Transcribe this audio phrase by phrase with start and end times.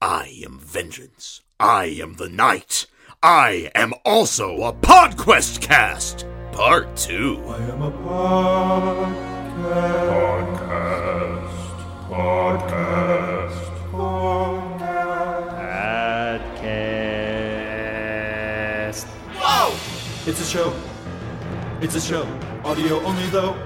[0.00, 1.40] I am vengeance.
[1.58, 2.86] I am the night.
[3.20, 6.24] I am also a PodQuest cast.
[6.52, 7.42] Part 2.
[7.48, 9.18] I am a Podcast.
[10.08, 11.50] podcast.
[12.08, 13.90] Podcast.
[18.68, 19.04] Podcast.
[19.34, 19.74] Whoa!
[20.30, 20.72] It's a show.
[21.80, 22.24] It's a show.
[22.64, 23.56] Audio only though.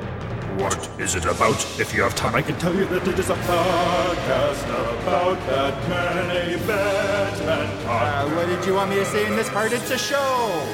[0.58, 1.64] What is it about?
[1.80, 4.64] If you have time, I can tell you that it is a podcast
[5.02, 9.72] about Batman, a Batman Uh, what did you want me to say in this part?
[9.72, 10.66] It's a show.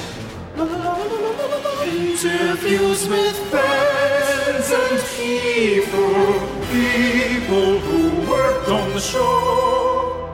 [2.11, 6.23] Interviews with fans and people,
[6.71, 7.98] people who worked on
[8.99, 10.29] show.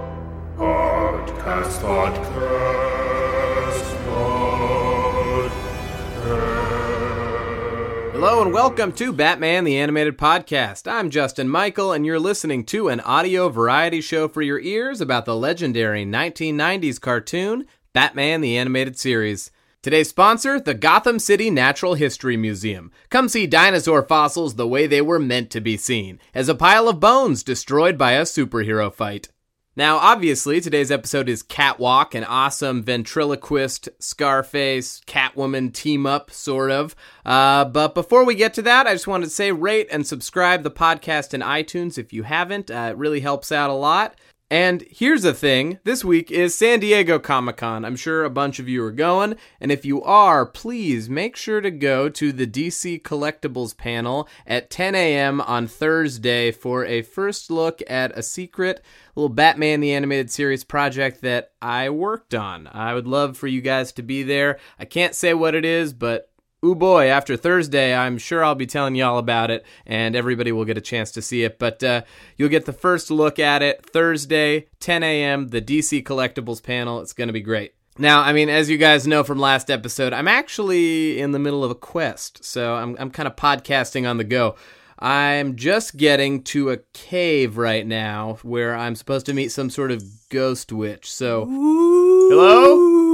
[0.58, 2.23] Podcast, podcast,
[4.08, 5.52] podcast.
[8.14, 10.92] Hello and welcome to Batman the Animated Podcast.
[10.92, 15.26] I'm Justin Michael, and you're listening to an audio variety show for your ears about
[15.26, 19.52] the legendary 1990s cartoon, Batman the Animated Series.
[19.86, 22.91] Today's sponsor, the Gotham City Natural History Museum.
[23.11, 26.89] Come see dinosaur fossils the way they were meant to be seen, as a pile
[26.89, 29.30] of bones destroyed by a superhero fight.
[29.75, 36.95] Now, obviously, today's episode is Catwalk, an awesome ventriloquist, Scarface, Catwoman team up, sort of.
[37.23, 40.64] Uh, but before we get to that, I just wanted to say rate and subscribe
[40.64, 42.72] the podcast in iTunes if you haven't.
[42.72, 44.16] Uh, it really helps out a lot.
[44.52, 47.84] And here's the thing this week is San Diego Comic Con.
[47.84, 49.38] I'm sure a bunch of you are going.
[49.60, 54.70] And if you are, please make sure to go to the DC Collectibles panel at
[54.70, 55.42] 10 a.m.
[55.42, 58.86] on Thursday for a first look at a secret
[59.16, 62.68] little Batman the Animated Series project that I worked on.
[62.68, 64.60] I would love for you guys to be there.
[64.78, 66.30] I can't say what it is, but
[66.64, 70.66] Ooh boy, after Thursday, I'm sure I'll be telling y'all about it, and everybody will
[70.66, 71.59] get a chance to see it.
[71.59, 72.02] But uh,
[72.38, 77.02] you'll get the first look at it Thursday, 10 a.m., the DC Collectibles panel.
[77.02, 77.76] It's going to be great.
[77.98, 81.64] Now, I mean, as you guys know from last episode, I'm actually in the middle
[81.64, 84.55] of a quest, so I'm, I'm kind of podcasting on the go.
[84.98, 89.92] I'm just getting to a cave right now where I'm supposed to meet some sort
[89.92, 91.11] of ghost witch.
[91.11, 93.05] So, hello?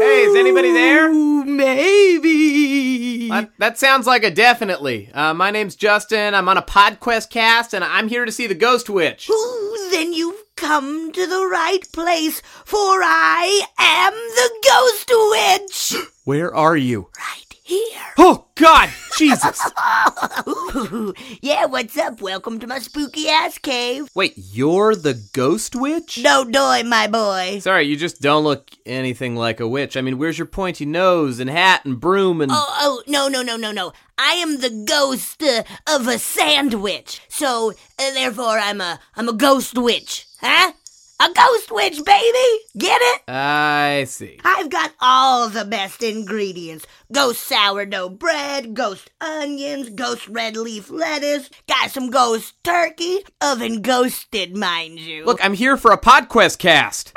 [0.00, 1.12] Hey, is anybody there?
[1.44, 3.28] Maybe.
[3.28, 5.10] That, that sounds like a definitely.
[5.12, 6.34] Uh, my name's Justin.
[6.34, 9.30] I'm on a PodQuest cast, and I'm here to see the Ghost Witch.
[9.30, 16.08] Ooh, then you've come to the right place, for I am the Ghost Witch.
[16.24, 17.08] Where are you?
[17.18, 18.00] right here.
[18.16, 18.90] Oh, God!
[19.18, 19.60] Jesus!
[21.40, 22.20] Yeah, what's up?
[22.20, 24.08] Welcome to my spooky ass cave.
[24.14, 26.18] Wait, you're the Ghost Witch?
[26.22, 27.58] No doy, my boy.
[27.60, 29.96] Sorry, you just don't look anything like a witch.
[29.96, 32.52] I mean, where's your pointy nose and hat and broom and.
[32.52, 33.92] Oh, oh, no, no, no, no, no.
[34.18, 37.22] I am the ghost uh, of a sandwich.
[37.28, 40.26] So, uh, therefore, I'm a, I'm a ghost witch.
[40.40, 40.72] Huh?
[41.18, 42.60] A ghost witch, baby!
[42.76, 43.22] Get it?
[43.26, 44.38] I see.
[44.44, 51.48] I've got all the best ingredients ghost sourdough bread, ghost onions, ghost red leaf lettuce,
[51.66, 55.24] got some ghost turkey, oven ghosted, mind you.
[55.24, 57.14] Look, I'm here for a PodQuest cast.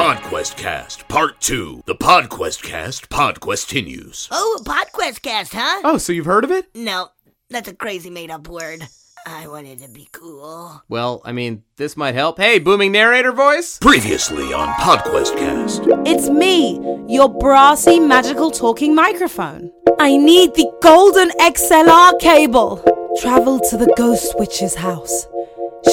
[0.00, 1.06] PodQuest cast.
[1.06, 1.84] Part 2.
[1.86, 3.10] The PodQuest cast.
[3.10, 4.28] PodQuest continues.
[4.32, 5.82] oh, Podquest cast, huh?
[5.84, 6.66] Oh, so you've heard of it?
[6.74, 7.10] No,
[7.48, 8.82] that's a crazy made up word.
[9.26, 10.82] I wanted to be cool.
[10.88, 12.38] Well, I mean, this might help.
[12.38, 13.78] Hey, booming narrator voice?
[13.78, 15.82] Previously on PodQuest cast.
[16.06, 19.70] It's me, your brassy magical talking microphone.
[19.98, 22.82] I need the golden XLR cable.
[23.20, 25.26] Travel to the ghost witch's house.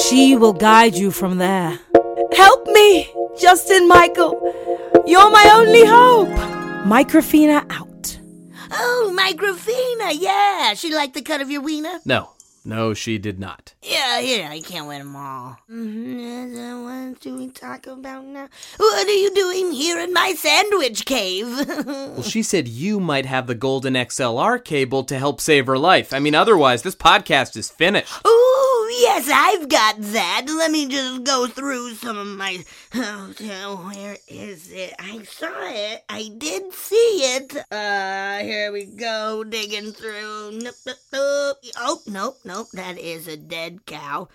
[0.04, 1.78] She will guide you from there.
[2.34, 4.32] Help me, Justin Michael.
[5.06, 6.28] You're my only hope.
[6.86, 8.18] Microfina out.
[8.70, 10.74] Oh, Microfina, yeah.
[10.74, 11.98] She liked the cut of your wiener?
[12.04, 12.30] No,
[12.64, 13.74] no, she did not.
[13.82, 15.56] Yeah, yeah, I can't win them all.
[15.70, 16.84] Mm-hmm.
[16.84, 18.48] What do we talk about now?
[18.76, 21.46] What are you doing here in my sandwich cave?
[21.88, 26.12] Well, she said you might have the golden XLR cable to help save her life.
[26.12, 28.12] I mean, otherwise, this podcast is finished.
[28.26, 30.46] Ooh, yes, I've got that.
[30.46, 32.64] Let me just go through some of my.
[32.94, 34.94] Oh, oh, where is it?
[34.98, 36.04] I saw it.
[36.08, 36.96] I did see
[37.36, 37.56] it.
[37.70, 40.52] Uh, here we go, digging through.
[40.52, 41.56] Nope, nope, nope.
[41.76, 42.66] Oh, nope, nope.
[42.72, 44.28] That is a dead cow.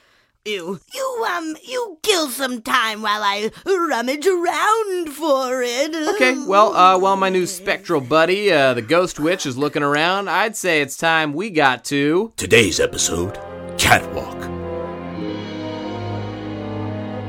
[0.46, 5.96] You, you, um, you kill some time while I rummage around for it.
[6.16, 10.30] Okay, well, uh, while my new spectral buddy, uh, the Ghost Witch, is looking around,
[10.30, 12.34] I'd say it's time we got to.
[12.36, 13.40] Today's episode
[13.78, 14.43] Catwalk.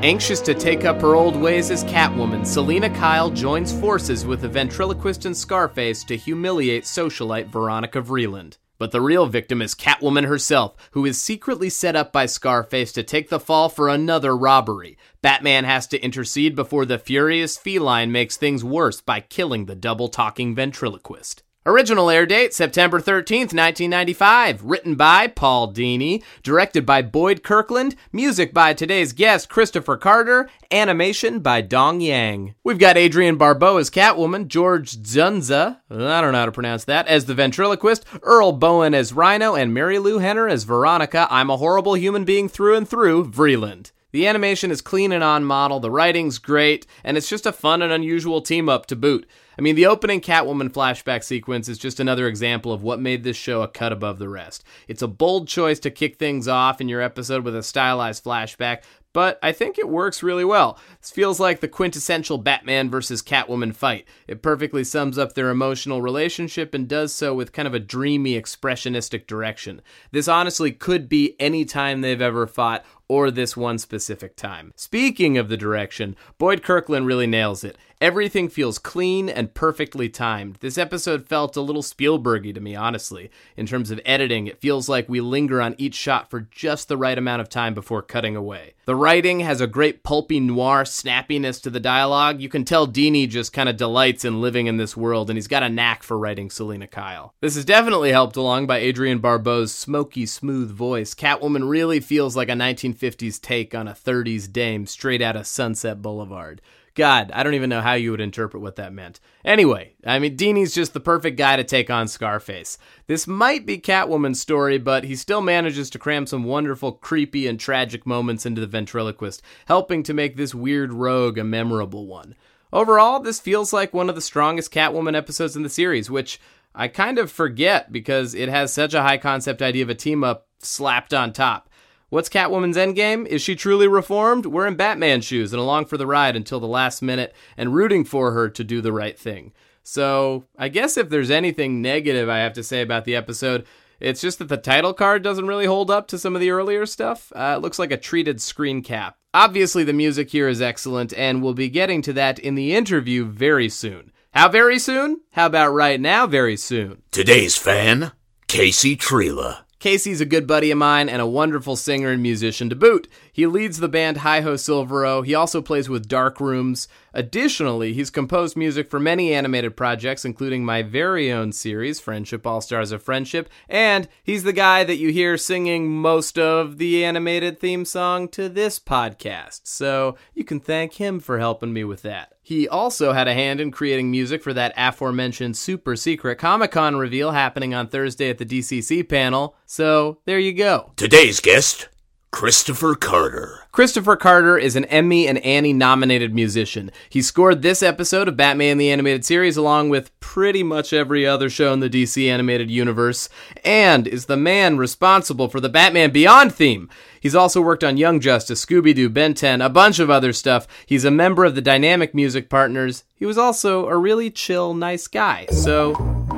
[0.05, 4.47] Anxious to take up her old ways as Catwoman, Selina Kyle joins forces with the
[4.47, 8.59] ventriloquist and Scarface to humiliate socialite Veronica Vreeland.
[8.77, 13.01] But the real victim is Catwoman herself, who is secretly set up by Scarface to
[13.01, 14.95] take the fall for another robbery.
[15.23, 20.07] Batman has to intercede before the furious feline makes things worse by killing the double
[20.07, 21.41] talking ventriloquist.
[21.67, 24.63] Original air date September 13th, 1995.
[24.63, 26.21] Written by Paul Dini.
[26.43, 27.95] Directed by Boyd Kirkland.
[28.13, 30.47] Music by today's guest, Kristopher Carter.
[30.69, 32.53] Animation by Dong Yang.
[32.63, 34.47] We've got Adrienne Barbeau as Catwoman.
[34.47, 38.05] George Dzundza, I don't know how to pronounce that, as the ventriloquist.
[38.21, 39.55] Earl Boen as Rhino.
[39.55, 41.27] And Marilu Henner as Veronica.
[41.31, 43.31] I'm a horrible human being through and through.
[43.31, 43.91] Vreeland.
[44.11, 47.81] The animation is clean and on model, the writing's great, and it's just a fun
[47.81, 49.27] and unusual team up to boot.
[49.57, 53.37] I mean, the opening Catwoman flashback sequence is just another example of what made this
[53.37, 54.63] show a cut above the rest.
[54.87, 58.83] It's a bold choice to kick things off in your episode with a stylized flashback,
[59.15, 60.77] but I think it works really well.
[60.99, 64.05] This feels like the quintessential Batman versus Catwoman fight.
[64.27, 68.37] It perfectly sums up their emotional relationship and does so with kind of a dreamy,
[68.37, 69.81] expressionistic direction.
[70.11, 74.73] This honestly could be any time they've ever fought or this one specific time.
[74.75, 77.77] Speaking of the direction, Boyd Kirkland really nails it.
[78.01, 80.57] Everything feels clean and perfectly timed.
[80.59, 83.31] This episode felt a little Spielbergy to me, honestly.
[83.55, 86.97] In terms of editing, it feels like we linger on each shot for just the
[86.97, 88.73] right amount of time before cutting away.
[88.85, 92.41] The writing has a great pulpy noir snappiness to the dialogue.
[92.41, 95.47] You can tell Dini just kind of delights in living in this world, and he's
[95.47, 97.35] got a knack for writing Selina Kyle.
[97.39, 101.13] This is definitely helped along by Adrienne Barbeau's smoky, smooth voice.
[101.13, 106.01] Catwoman really feels like a 1950s take on a 30s dame straight out of Sunset
[106.01, 106.59] Boulevard.
[106.95, 109.19] God, I don't even know how you would interpret what that meant.
[109.43, 112.77] Anyway, I mean, Dini's just the perfect guy to take on Scarface.
[113.07, 117.59] This might be Catwoman's story, but he still manages to cram some wonderful, creepy, and
[117.59, 122.33] tragic moments into the ventriloquist, helping to make this weird rogue a memorable one.
[122.71, 126.39] Overall, this feels like one of the strongest Catwoman episodes in the series, which
[126.73, 130.23] I kind of forget because it has such a high concept idea of a team
[130.23, 131.69] up slapped on top.
[132.15, 133.27] What's Catwoman's endgame?
[133.27, 134.45] Is she truly reformed?
[134.45, 138.05] We're in Batman shoes and along for the ride until the last minute and rooting
[138.05, 139.51] for her to do the right thing.
[139.83, 143.65] So, I guess if there's anything negative I have to say about the episode,
[143.99, 146.85] it's just that the title card doesn't really hold up to some of the earlier
[146.85, 147.33] stuff.
[147.35, 149.17] Uh, it looks like a treated screen cap.
[149.33, 153.25] Obviously, the music here is excellent, and we'll be getting to that in the interview
[153.25, 154.13] very soon.
[154.33, 155.19] How very soon?
[155.31, 157.01] How about right now, very soon?
[157.11, 158.13] Today's fan,
[158.47, 159.64] Casey Trela.
[159.85, 163.07] Casey's a good buddy of mine and a wonderful singer and musician to boot.
[163.35, 165.25] He leads the band Hi Ho Silvero.
[165.25, 166.87] He also plays with Dark Rooms.
[167.13, 172.61] Additionally, he's composed music for many animated projects, including my very own series, Friendship All
[172.61, 177.59] Stars of Friendship, and he's the guy that you hear singing most of the animated
[177.59, 179.61] theme song to this podcast.
[179.65, 182.35] So you can thank him for helping me with that.
[182.41, 186.95] He also had a hand in creating music for that aforementioned super secret Comic Con
[186.95, 189.57] reveal happening on Thursday at the DCC panel.
[189.65, 190.93] So there you go.
[190.95, 191.89] Today's guest,
[192.35, 193.61] Kristopher Carter.
[193.71, 196.91] Kristopher Carter is an Emmy and Annie nominated musician.
[197.09, 201.49] He scored this episode of Batman the Animated Series along with pretty much every other
[201.49, 203.29] show in the DC animated universe,
[203.63, 206.89] and is the man responsible for the Batman Beyond theme.
[207.21, 210.67] He's also worked on Young Justice, Scooby Doo, Ben 10, a bunch of other stuff.
[210.85, 213.05] He's a member of the Dynamic Music Partners.
[213.15, 215.45] He was also a really chill, nice guy.
[215.51, 215.91] So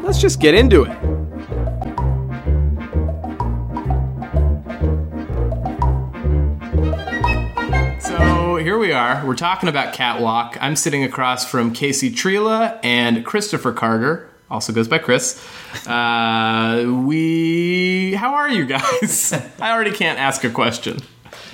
[0.03, 1.16] let's just get into it.
[8.77, 9.25] Here we are.
[9.25, 10.55] We're talking about Catwalk.
[10.61, 15.43] I'm sitting across from Casey Trela and Kristopher Carter, also goes by Chris.
[15.87, 19.33] Uh, we, how are you guys?
[19.59, 20.99] I already can't ask a question.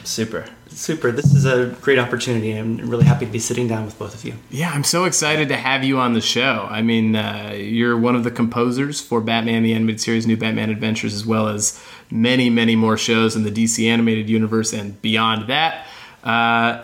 [0.04, 0.50] Super.
[0.68, 1.14] Super.
[1.14, 2.52] This is a great opportunity.
[2.52, 4.34] I'm really happy to be sitting down with both of you.
[4.50, 6.68] Yeah, I'm so excited to have you on the show.
[6.70, 10.70] I mean, uh, you're one of the composers for Batman the Animated Series, New Batman
[10.70, 15.48] Adventures, as well as many, many more shows in the DC animated universe and beyond
[15.48, 15.88] that.
[16.22, 16.84] Uh,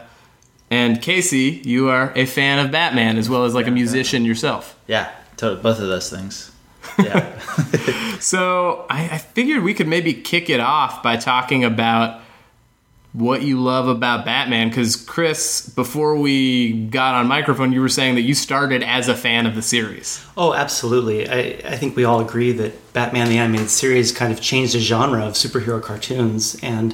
[0.70, 4.78] and Casey, you are a fan of Batman as well as like a musician yourself.
[4.88, 6.52] Yeah, both of those things.
[6.98, 7.36] Yeah.
[8.20, 12.22] So I, I figured we could maybe kick it off by talking about
[13.14, 14.70] what you love about Batman.
[14.70, 19.16] Because Chris, before we got on microphone, you were saying that you started as a
[19.16, 20.24] fan of the series.
[20.38, 21.30] oh, absolutely.
[21.30, 24.80] I, I think we all agree that Batman the Animated Series kind of changed the
[24.80, 26.58] genre of superhero cartoons.
[26.62, 26.94] And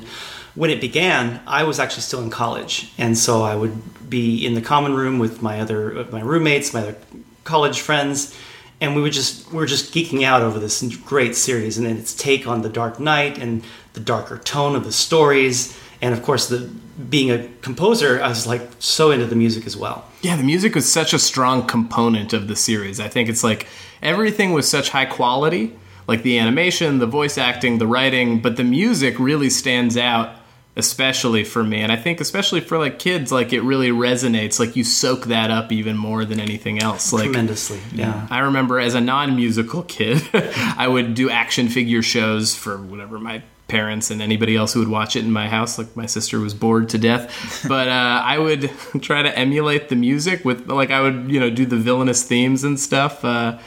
[0.55, 2.91] when it began, I was actually still in college.
[2.97, 6.81] And so I would be in the common room with my other my roommates, my
[6.81, 6.95] other
[7.43, 8.35] college friends.
[8.81, 11.97] And we would just we were just geeking out over this great series and then
[11.97, 16.21] its take on the Dark Knight and the darker tone of the stories and of
[16.23, 16.69] course the
[17.09, 20.05] being a composer, I was like so into the music as well.
[20.21, 23.01] Yeah, the music was such a strong component of the series.
[23.01, 23.67] I think it's like
[24.01, 25.75] everything was such high quality,
[26.07, 30.37] like the animation, the voice acting, the writing, but the music really stands out
[30.77, 31.81] especially for me.
[31.81, 35.51] And i think especially for like kids like it really resonates like you soak that
[35.51, 37.13] up even more than anything else.
[37.13, 38.27] Like tremendously yeah.
[38.29, 43.43] I remember as a non-musical kid i would do action figure shows for whatever my
[43.67, 45.77] parents and anybody else who would watch it in my house.
[45.77, 47.65] Like my sister was bored to death.
[47.67, 48.69] But uh, i would
[49.01, 52.63] try to emulate the music with like i would you know do the villainous themes
[52.63, 53.57] and stuff uh,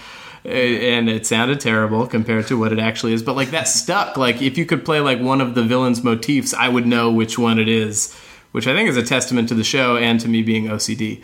[0.44, 3.22] and it sounded terrible compared to what it actually is.
[3.22, 4.16] But like that stuck.
[4.16, 7.38] Like if you could play like one of the villain's motifs i would know which
[7.38, 8.14] one it is
[8.52, 11.22] which i think is a testament to the show and to me being ocd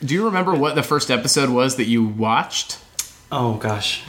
[0.04, 2.78] do you remember what the first episode was that you watched?
[3.30, 4.02] Oh gosh.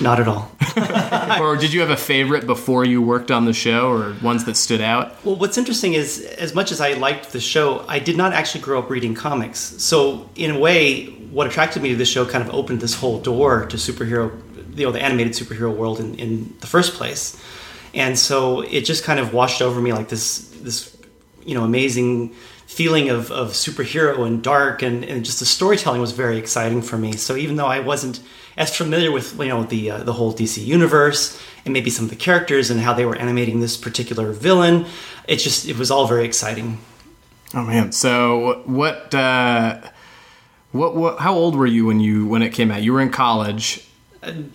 [0.00, 0.50] Not at all.
[1.40, 4.56] Or did you have a favorite before you worked on the show or ones that
[4.56, 5.24] stood out?
[5.24, 8.62] Well what's interesting is as much as i liked the show i did not actually
[8.62, 9.58] grow up reading comics.
[9.58, 13.18] So in a way what attracted me to this show kind of opened this whole
[13.20, 14.30] door to superhero
[14.76, 17.42] you know the animated superhero world in, in the first place
[17.94, 20.96] and so it just kind of washed over me like this this
[21.44, 22.34] you know amazing
[22.66, 26.96] feeling of, of superhero and dark and, and just the storytelling was very exciting for
[26.96, 28.20] me so even though i wasn't
[28.56, 32.10] as familiar with you know the uh, the whole DC universe and maybe some of
[32.10, 34.86] the characters and how they were animating this particular villain.
[35.26, 36.78] It just it was all very exciting.
[37.54, 37.92] Oh man!
[37.92, 39.14] So what?
[39.14, 39.80] Uh,
[40.72, 40.96] what?
[40.96, 41.18] What?
[41.20, 42.82] How old were you when you when it came out?
[42.82, 43.86] You were in college.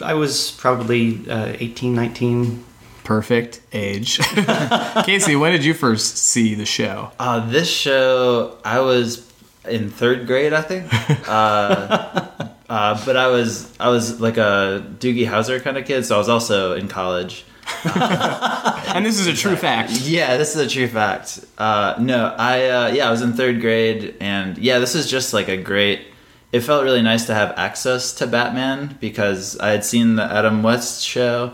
[0.02, 2.64] I was probably uh, 18, 19.
[3.04, 4.18] Perfect age.
[5.06, 7.12] Casey, when did you first see the show?
[7.20, 9.30] Uh, this show, I was
[9.68, 10.92] in third grade, I think.
[11.28, 12.28] Uh,
[12.70, 16.18] uh, but I was I was like a Doogie Howser kind of kid, so I
[16.18, 17.44] was also in college.
[18.96, 19.92] and this is a true fact.
[19.92, 21.46] Yeah, this is a true fact.
[21.58, 25.34] Uh, no, I uh, yeah, I was in third grade, and yeah, this is just
[25.34, 26.02] like a great.
[26.52, 30.64] It felt really nice to have access to Batman because I had seen the Adam
[30.64, 31.54] West show,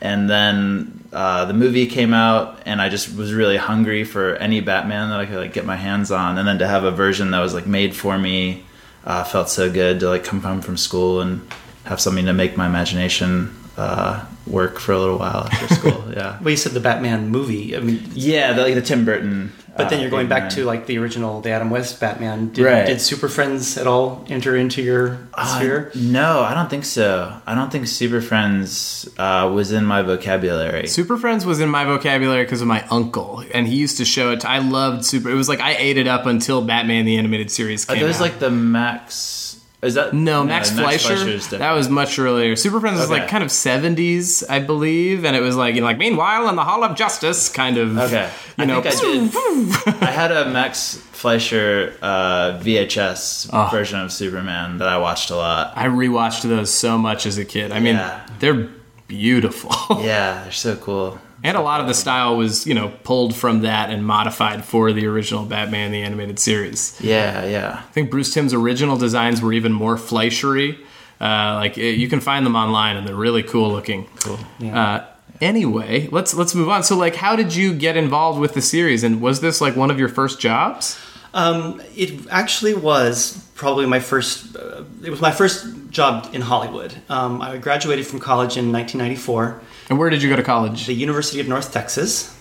[0.00, 4.60] and then uh, the movie came out, and I just was really hungry for any
[4.60, 7.30] Batman that I could like get my hands on, and then to have a version
[7.32, 8.64] that was like made for me
[9.04, 11.46] uh, felt so good to like come home from school and
[11.84, 16.04] have something to make my imagination uh, work for a little while after school.
[16.18, 16.38] Yeah.
[16.40, 17.76] well, you said the Batman movie.
[17.76, 19.52] I mean, yeah, the, like the Tim Burton.
[19.76, 22.48] But then uh, you're going back to like the original, the Adam West Batman.
[22.52, 22.84] Did, Right.
[22.86, 25.92] did Super Friends at all enter into your Uh, sphere?
[25.94, 27.32] no, I don't think so.
[27.46, 30.88] I don't think Super Friends uh, was in my vocabulary.
[30.88, 34.32] Super Friends was in my vocabulary because of my uncle, and he used to show
[34.32, 34.40] it.
[34.40, 35.30] To, I loved Super.
[35.30, 38.16] It was like I ate it up until Batman the animated series Are came those
[38.16, 38.22] out.
[38.22, 39.37] like the Max?
[39.80, 41.14] Is that no, Max, Fleischer.
[41.16, 42.56] Fleischer's that was much earlier.
[42.56, 45.86] Super Friends was like kind of seventies, I believe, and it was like you know,
[45.86, 47.96] like meanwhile in the Hall of Justice, kind of.
[47.96, 50.02] Okay, you I know, think I did.
[50.02, 53.68] I had a Max Fleischer uh, VHS Oh.
[53.70, 55.72] version of Superman that I watched a lot.
[55.76, 57.70] I rewatched those so much as a kid.
[57.70, 58.26] I mean, Yeah.
[58.40, 58.68] they're
[59.06, 59.70] beautiful.
[60.02, 61.20] Yeah, they're so cool.
[61.44, 64.92] And a lot of the style was, you know, pulled from that and modified for
[64.92, 66.98] the original Batman the animated series.
[67.00, 67.82] Yeah, yeah.
[67.84, 70.78] I think Bruce Timm's original designs were even more Fleischery.
[71.20, 74.06] Uh, like it, you can find them online, and they're really cool looking.
[74.20, 74.38] Cool.
[74.62, 75.04] Uh,
[75.40, 76.82] anyway, let's let's move on.
[76.82, 79.90] So, like, how did you get involved with the series, and was this like one
[79.90, 80.98] of your first jobs?
[81.34, 84.56] Um, it actually was probably my first.
[84.56, 86.94] Uh, it was my first job in Hollywood.
[87.08, 89.60] Um, I graduated from college in 1994.
[89.90, 90.86] And where did you go to college?
[90.86, 92.34] The University of North Texas,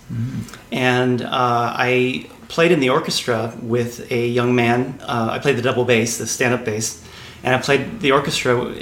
[0.72, 5.00] and uh, I played in the orchestra with a young man.
[5.02, 7.04] Uh, I played the double bass, the stand-up bass,
[7.44, 8.74] and I played the orchestra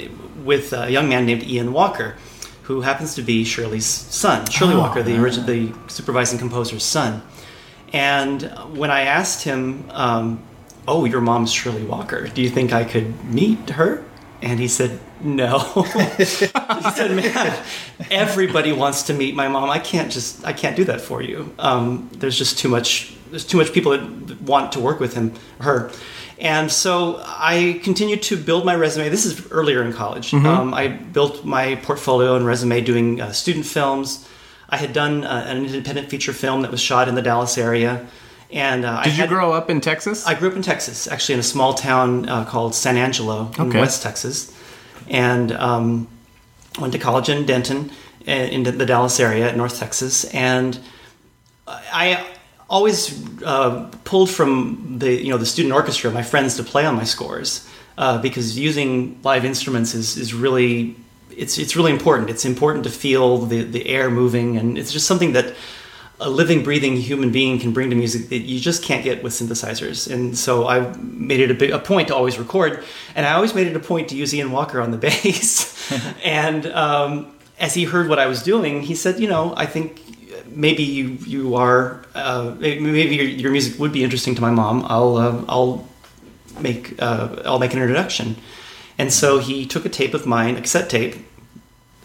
[0.44, 2.16] with a young man named Ian Walker,
[2.62, 4.48] who happens to be Shirley's son.
[4.50, 7.22] Shirley Oh, Walker, the origi- the supervising composer's son.
[7.92, 8.42] And
[8.76, 10.40] when I asked him, um,
[10.88, 12.26] "Oh, your mom's Shirley Walker.
[12.28, 14.02] Do you think I could meet her?"
[14.42, 15.58] And he said, "No."
[16.18, 17.64] he said, "Man,
[18.10, 19.70] everybody wants to meet my mom.
[19.70, 21.54] I can't just I can't do that for you.
[21.58, 23.14] Um, there's just too much.
[23.30, 25.90] There's too much people that want to work with him, her."
[26.38, 29.08] And so I continued to build my resume.
[29.08, 30.34] This is earlier in college.
[30.34, 34.28] Um, I built my portfolio and resume doing uh, student films.
[34.68, 38.06] I had done uh, an independent feature film that was shot in the Dallas area.
[38.52, 40.26] And uh, I Did you had- grow up in Texas?
[40.26, 43.68] I grew up in Texas, actually in a small town uh, called San Angelo in
[43.68, 43.80] Okay.
[43.80, 44.52] West Texas,
[45.08, 46.06] and um,
[46.78, 47.90] went to college in Denton,
[48.28, 50.78] uh, in the Dallas area, North Texas, and
[51.68, 52.24] I
[52.70, 56.94] always uh, pulled from the you know the student orchestra, my friends, to play on
[56.94, 60.94] my scores uh, because using live instruments is is really
[61.36, 62.30] it's it's really important.
[62.30, 65.54] It's important to feel the the air moving, and it's just something that
[66.18, 69.34] a living, breathing human being can bring to music that you just can't get with
[69.34, 70.10] synthesizers.
[70.10, 72.82] And so I made it a, big, a point to always record,
[73.14, 75.92] and I always made it a point to use Ian Walker on the bass.
[76.24, 80.02] and um, as he heard what I was doing, he said, "You know, I think."
[80.48, 84.86] Maybe you you are uh, maybe your, your music would be interesting to my mom.
[84.86, 85.88] I'll uh, I'll
[86.60, 88.36] make uh, I'll make an introduction.
[88.98, 91.16] And so he took a tape of mine, a cassette tape,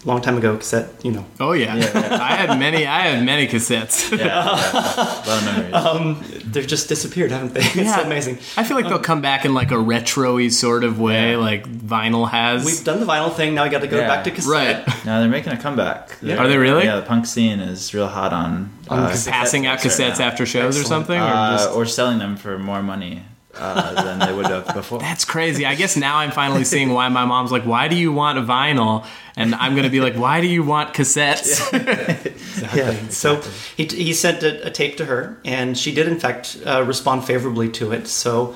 [0.05, 1.25] long time ago cassette, you know.
[1.39, 2.17] Oh yeah, Yeah, yeah.
[2.21, 2.85] I had many.
[2.87, 4.11] I had many cassettes.
[4.17, 4.49] Yeah, yeah.
[4.49, 5.73] a lot of memories.
[5.73, 7.59] Um, they've just disappeared, haven't they?
[7.65, 8.01] It's Yeah.
[8.01, 8.39] amazing.
[8.57, 12.27] I feel like they'll come back in like a retro-y sort of way, like vinyl
[12.29, 12.65] has.
[12.65, 13.53] We've done the vinyl thing.
[13.55, 14.07] Now we got to go Yeah.
[14.07, 14.51] back to cassette.
[14.87, 15.05] right.
[15.05, 16.17] no, they're making a comeback.
[16.21, 16.37] Yeah.
[16.37, 16.83] Are they really?
[16.85, 20.45] Yeah, the punk scene is real hot on, uh, Passing out tapes right cassettes after
[20.45, 20.87] shows or Excellent.
[20.87, 23.23] something, or uh, just or selling them for more money
[23.55, 24.99] uh, than they would have before.
[24.99, 25.65] That's crazy.
[25.65, 28.41] I guess now I'm finally seeing why my mom's like, "Why do you want a
[28.41, 29.05] vinyl?"
[29.35, 31.59] And I'm gonna be like, "Why do you want cassettes?"
[32.61, 33.09] Exactly.
[33.09, 33.41] So
[33.75, 37.25] he, he sent a, a tape to her, and she did, in fact, uh, respond
[37.25, 38.07] favorably to it.
[38.07, 38.55] So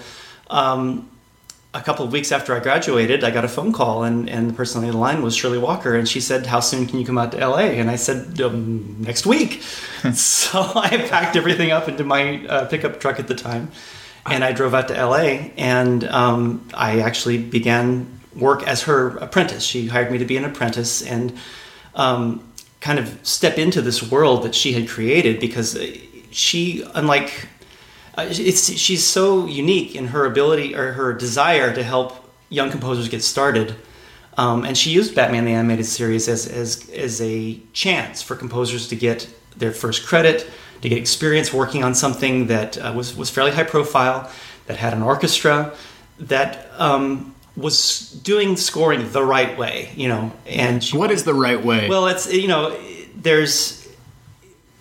[0.50, 1.10] um,
[1.74, 4.54] a couple of weeks after I graduated, I got a phone call, and, and the
[4.54, 7.18] person on the line was Shirley Walker, and she said, "How soon can you come
[7.18, 9.62] out to LA?" And I said, um, "Next week."
[10.14, 13.72] so I packed everything up into my uh, pickup truck at the time,
[14.26, 19.64] and I drove out to LA, and um, I actually began work as her apprentice.
[19.64, 21.38] She hired me to be an apprentice, and
[21.94, 22.44] um,
[22.82, 25.78] kind of step into this world that she had created because
[26.32, 27.48] she, unlike
[28.18, 33.10] uh, it's she's so unique in her ability or her desire to help young composers
[33.10, 33.76] get started.
[34.38, 38.90] Um, and she used Batman the Animated Series as, as, as a chance for composers
[38.90, 40.50] to get their first credit,
[40.82, 44.30] to get experience working on something that uh, was, was fairly high profile,
[44.68, 45.74] that had an orchestra,
[46.20, 50.32] that um, was doing scoring the right way, you know.
[50.46, 51.90] And she what is the right way?
[51.90, 52.78] well, it's you know,
[53.16, 53.88] there's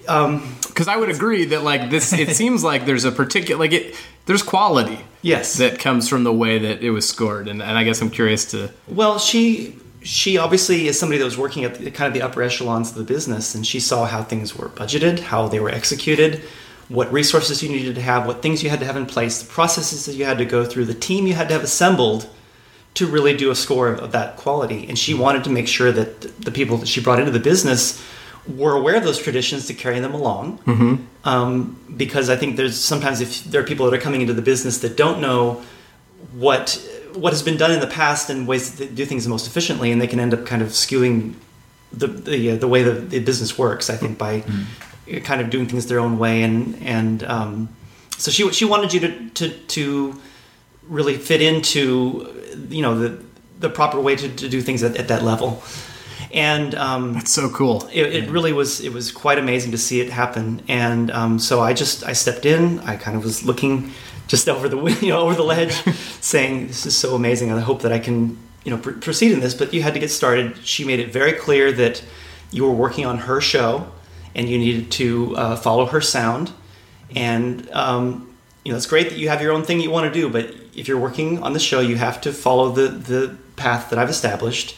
[0.08, 3.72] um, Because I would agree that like this, it seems like there's a particular like
[3.72, 3.96] it.
[4.26, 7.84] There's quality yes that comes from the way that it was scored, and, and I
[7.84, 8.70] guess I'm curious to.
[8.88, 12.42] Well, she she obviously is somebody that was working at the, kind of the upper
[12.42, 16.42] echelons of the business, and she saw how things were budgeted, how they were executed,
[16.88, 19.50] what resources you needed to have, what things you had to have in place, the
[19.50, 22.28] processes that you had to go through, the team you had to have assembled
[22.92, 24.86] to really do a score of, of that quality.
[24.86, 28.04] And she wanted to make sure that the people that she brought into the business
[28.46, 30.58] were aware of those traditions to carry them along.
[31.24, 34.42] Um, because I think there's sometimes if there are people that are coming into the
[34.42, 35.62] business that don't know
[36.32, 36.78] what
[37.14, 39.92] what has been done in the past and ways to do things the most efficiently,
[39.92, 41.34] and they can end up kind of skewing
[41.92, 43.90] the the, uh, the way the, the business works.
[43.90, 44.44] I think by
[45.22, 47.68] kind of doing things their own way, and and um,
[48.16, 50.20] so she she wanted you to to to
[50.88, 52.28] really fit into
[52.68, 53.22] you know the
[53.60, 55.62] the proper way to, to do things at, at that level.
[56.34, 57.88] And um, It's so cool.
[57.92, 60.62] it, it really was it was quite amazing to see it happen.
[60.68, 62.80] And um, so i just i stepped in.
[62.80, 63.92] I kind of was looking
[64.26, 65.72] just over the you know over the ledge
[66.20, 67.52] saying this is so amazing.
[67.52, 69.54] I hope that i can you know pr- proceed in this.
[69.54, 70.58] But you had to get started.
[70.66, 72.02] She made it very clear that
[72.50, 73.86] you were working on her show
[74.34, 76.50] and you needed to uh, follow her sound.
[77.14, 80.20] And um, you know it's great that you have your own thing you want to
[80.20, 83.90] do but if you're working on the show you have to follow the the path
[83.90, 84.74] that i've established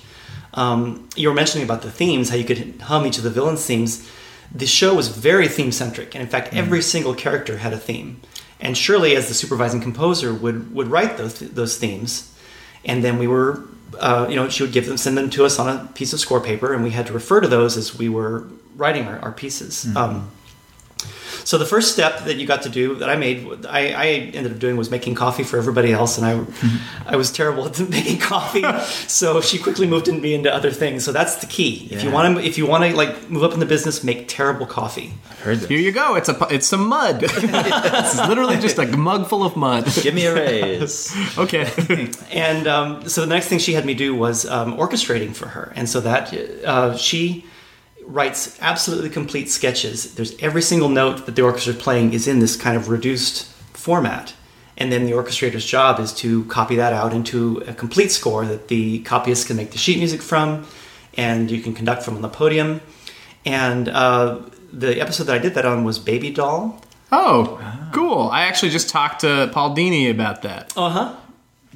[0.56, 3.64] um, you were mentioning about the themes, how you could hum each of the villains'
[3.64, 4.08] themes.
[4.52, 8.20] The show was very theme centric, and in fact, every single character had a theme.
[8.58, 12.34] And Shirley, as the supervising composer, would would write those those themes,
[12.84, 13.64] and then we were,
[13.98, 16.20] uh, you know, she would give them, send them to us on a piece of
[16.20, 19.32] score paper, and we had to refer to those as we were writing our, our
[19.32, 19.84] pieces.
[19.96, 20.30] Um,
[21.46, 24.50] so the first step that you got to do that I made, I, I ended
[24.50, 28.18] up doing was making coffee for everybody else, and I, I was terrible at making
[28.18, 28.64] coffee.
[29.06, 31.04] so she quickly moved me into other things.
[31.04, 31.86] So that's the key.
[31.92, 34.26] If you want to, if you want to like move up in the business, make
[34.26, 35.14] terrible coffee.
[35.30, 35.68] I've heard this.
[35.68, 36.16] Here you go.
[36.16, 37.20] It's a it's some mud.
[37.22, 39.86] it's literally just a mug full of mud.
[40.02, 41.14] Give me a raise.
[41.38, 41.70] Okay.
[42.32, 45.72] And um, so the next thing she had me do was um, orchestrating for her,
[45.76, 47.44] and so that uh, she
[48.06, 50.14] writes absolutely complete sketches.
[50.14, 53.46] There's every single note that the orchestra is playing is in this kind of reduced
[53.74, 54.34] format,
[54.78, 58.68] and then the orchestrator's job is to copy that out into a complete score that
[58.68, 60.66] the copyist can make the sheet music from,
[61.16, 62.80] and you can conduct from on the podium.
[63.44, 64.40] And uh,
[64.72, 66.80] the episode that I did that on was Baby Doll.
[67.12, 67.60] Oh,
[67.92, 68.28] cool.
[68.30, 70.72] I actually just talked to Paul Dini about that.
[70.76, 71.16] Uh huh.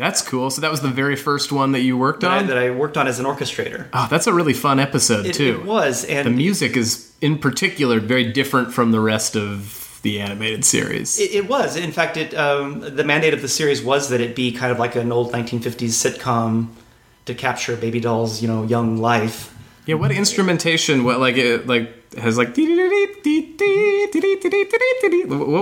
[0.01, 0.51] That's cool.
[0.51, 2.47] So that was the very first one that you worked That, I- on.
[2.47, 3.87] that I worked on as an orchestrator.
[3.93, 5.61] oh, that's a really fun episode It, too.
[5.61, 10.19] it was, and The music is, in particular, very different from the rest of the
[10.21, 11.21] animated series.
[11.21, 11.77] It, it was.
[11.77, 14.79] In fact, it um, the mandate of the series was that it be kind of
[14.79, 16.69] like an old 1950s sitcom
[17.27, 19.55] to capture Baby Doll's you know young life.
[19.85, 19.97] yeah.
[19.97, 21.05] What instrumentation?
[21.05, 22.57] What like it, like has like.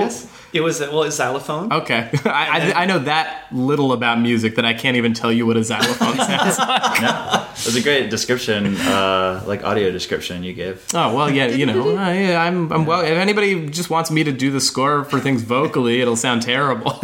[0.01, 0.27] Yes.
[0.51, 1.71] It was well, a xylophone.
[1.71, 5.45] Okay, I, I, I know that little about music that I can't even tell you
[5.45, 7.49] what a xylophone sounds like.
[7.59, 10.87] It was a great description, uh, like audio description you gave.
[10.95, 13.03] Oh well, yeah, you know, I, I'm, I'm well.
[13.03, 16.99] If anybody just wants me to do the score for things vocally, it'll sound terrible.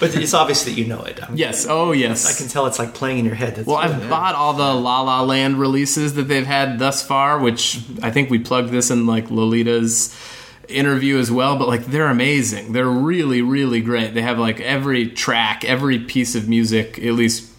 [0.00, 1.22] But it's obvious that you know it.
[1.22, 2.26] I'm- yes, oh yes.
[2.30, 3.56] I can tell it's like playing in your head.
[3.56, 7.38] That's Well, I've bought all the La La Land releases that they've had thus far,
[7.38, 10.16] which I think we plugged this in like Lolita's
[10.68, 12.72] interview as well, but like they're amazing.
[12.72, 14.14] They're really, really great.
[14.14, 17.50] They have like every track, every piece of music, at least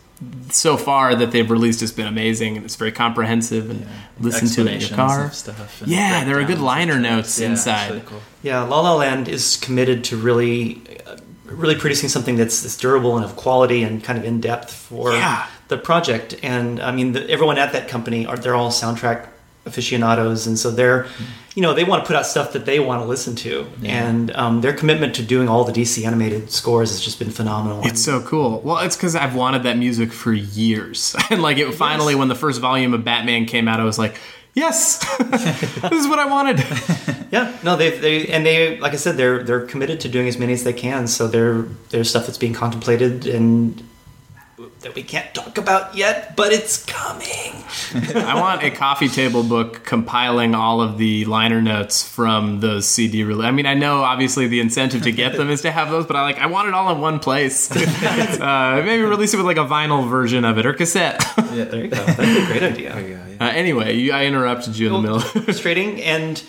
[0.49, 3.85] so far that they've released has been amazing and it's very comprehensive and
[4.19, 5.29] listen to it in your car.
[5.31, 7.39] stuff and Yeah, there are good liner notes.
[7.39, 7.89] Yeah, inside.
[7.89, 8.21] really cool.
[8.41, 13.17] Yeah, La La Land is committed to really, uh, really producing something that's, that's durable
[13.17, 15.45] and of quality and kind of in depth for Yeah.
[15.67, 16.35] the project.
[16.41, 19.27] And I mean, the, everyone at that company are they're all soundtrack
[19.65, 21.07] aficionados, and so they're,
[21.55, 24.35] you know, they want to put out stuff that they want to listen to, and
[24.35, 27.81] um, their commitment to doing all the DC animated scores has just been phenomenal.
[27.83, 28.61] It's so cool.
[28.61, 32.35] Well, it's because I've wanted that music for years, and like it finally, when the
[32.35, 34.19] first volume of Batman came out, I was like,
[34.53, 36.63] "Yes, this is what I wanted."
[37.33, 40.37] Yeah, no, they they and they like I said, they're they're committed to doing as
[40.37, 41.07] many as they can.
[41.07, 43.81] So there there's stuff that's being contemplated and
[44.83, 47.63] that we can't talk about yet, but it's coming.
[48.15, 53.23] I want a coffee table book compiling all of the liner notes from those CD
[53.23, 53.45] release.
[53.45, 56.15] I mean, I know obviously the incentive to get them is to have those, but
[56.15, 57.71] I like I want it all in one place.
[57.75, 61.23] uh, maybe release it with like a vinyl version of it or cassette.
[61.53, 62.03] Yeah, there you go.
[62.03, 63.37] That'd a great idea.
[63.39, 65.19] uh, anyway, you, I interrupted you in the middle.
[65.19, 66.41] frustrating and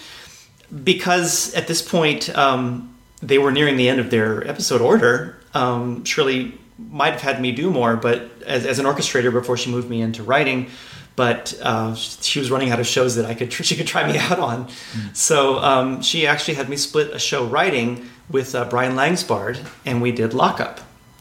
[0.82, 6.04] because at this point um, they were nearing the end of their episode order um,
[6.04, 9.88] shirley might have had me do more but as, as an orchestrator before she moved
[9.88, 10.68] me into writing
[11.16, 14.18] but uh, she was running out of shows that I could she could try me
[14.18, 14.68] out on,
[15.12, 20.02] so um, she actually had me split a show writing with uh, Brian Langsbard, and
[20.02, 20.80] we did Lockup.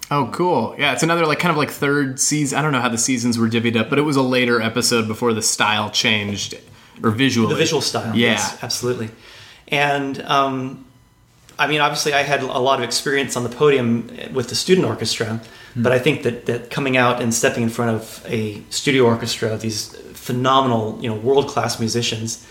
[0.09, 0.73] Oh, cool.
[0.79, 2.57] Yeah, it's another like kind of like third season.
[2.57, 5.07] I don't know how the seasons were divvied up, but it was a later episode
[5.07, 6.55] before the style changed
[7.03, 7.49] or visually.
[7.53, 8.31] The visual style, Yeah.
[8.31, 9.11] yes, absolutely.
[9.67, 10.85] And um,
[11.57, 14.87] I mean, obviously, I had a lot of experience on the podium with the student
[14.87, 15.39] orchestra,
[15.75, 19.49] but I think that, that coming out and stepping in front of a studio orchestra,
[19.53, 22.45] of these phenomenal, you know, world class musicians,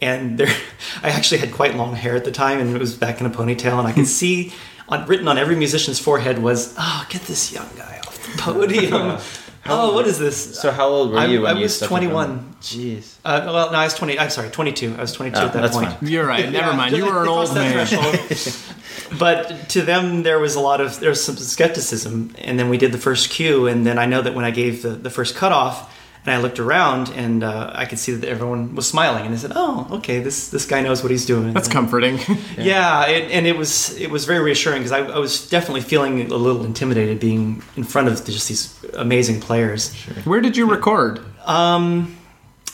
[0.00, 0.54] and there,
[1.02, 3.30] I actually had quite long hair at the time, and it was back in a
[3.30, 4.04] ponytail, and I could hmm.
[4.04, 4.52] see
[4.88, 9.18] on, written on every musician's forehead was, "Oh, get this young guy off the podium."
[9.66, 10.58] oh, what is this?
[10.60, 12.54] So how old were you I, when I was stepped 21.
[12.60, 13.16] Jeez.
[13.24, 14.18] Uh, well, no, I was 20.
[14.18, 14.94] I'm sorry, 22.
[14.96, 15.92] I was 22 Oh, at that that's point.
[15.92, 16.08] fine.
[16.08, 16.44] You're right.
[16.50, 16.96] Never Yeah, mind.
[16.96, 19.18] You were an old that man.
[19.18, 22.78] but to them, there was a lot of there was some skepticism, and then we
[22.78, 25.34] did the first cue, and then I know that when I gave the, the first
[25.36, 25.94] cutoff,
[26.28, 29.38] and I looked around, and uh, I could see that everyone was smiling, and they
[29.38, 32.18] said, "Oh, okay, this this guy knows what he's doing." That's And- comforting.
[32.58, 36.20] yeah, it, and it was it was very reassuring because I, I was definitely feeling
[36.20, 39.92] a little intimidated being in front of just these amazing players.
[40.24, 41.20] Where did you record?
[41.46, 42.14] Um,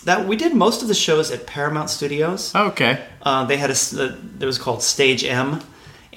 [0.04, 2.54] that we did most of the shows at Paramount Studios.
[2.54, 2.98] Okay.
[3.22, 5.60] Uh, they had a uh, it was called Stage M,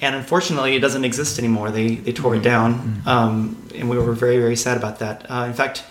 [0.02, 1.70] and unfortunately, it doesn't exist anymore.
[1.70, 5.24] They they tore it down, um, and we were very very sad about that.
[5.30, 5.84] Uh, in fact,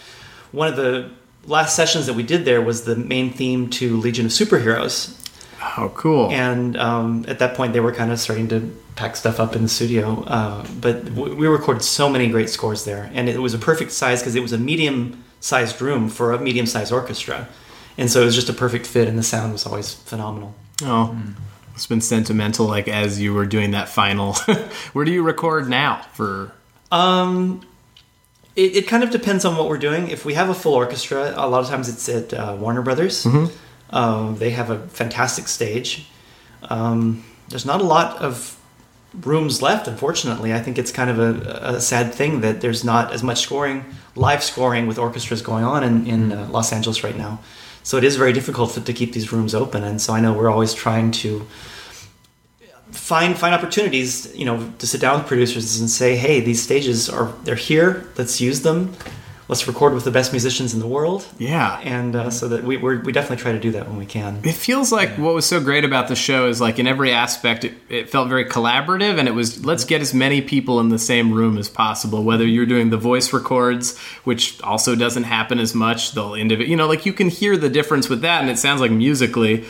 [0.52, 1.10] one of the
[1.48, 5.14] last sessions that we did there was the main theme to Legion of Superheroes,
[5.78, 6.30] Oh, cool.
[6.32, 8.60] and um, at that point, they were kind of starting to
[8.96, 10.24] pack stuff up in the studio.
[10.26, 13.92] Uh, but w- we recorded so many great scores there, and it was a perfect
[13.92, 17.48] size because it was a medium-sized room for a medium-sized orchestra,
[17.98, 20.54] and so it was just a perfect fit, and the sound was always phenomenal.
[20.84, 21.16] Oh,
[21.74, 22.66] it's been sentimental.
[22.68, 24.34] Like as you were doing that final.
[24.94, 26.02] Where do you record now?
[26.14, 26.52] For
[26.92, 27.62] Um,
[28.58, 30.10] it, it kind of depends on what we're doing.
[30.10, 33.26] If we have a full orchestra, a lot of times it's at uh, Warner Brothers.
[33.92, 36.10] Um, they have a fantastic stage.
[36.64, 38.60] Um, there's not a lot of
[39.14, 40.54] rooms left, unfortunately.
[40.54, 43.86] I think it's kind of a, a sad thing that there's not as much scoring,
[44.16, 47.40] live scoring with orchestras going on in, in uh, Los Angeles right now.
[47.84, 49.84] So it is very difficult for, to keep these rooms open.
[49.84, 51.48] And so I know we're always trying to
[52.92, 57.10] find find opportunities you know to sit down with producers and say hey these stages
[57.10, 58.94] are they're here let's use them
[59.50, 62.76] let's record with the best musicians in the world yeah, and uh, so that we
[62.78, 65.46] we're, we definitely try to do that when we can it feels like what was
[65.46, 69.18] so great about the show is like in every aspect, it, it felt very collaborative,
[69.20, 72.24] and it was let's get as many people in the same room as possible.
[72.24, 76.76] Whether you're doing the voice records, which also doesn't happen as much, they'll individual, you
[76.76, 79.66] know, like you can hear the difference with that, and it sounds like musically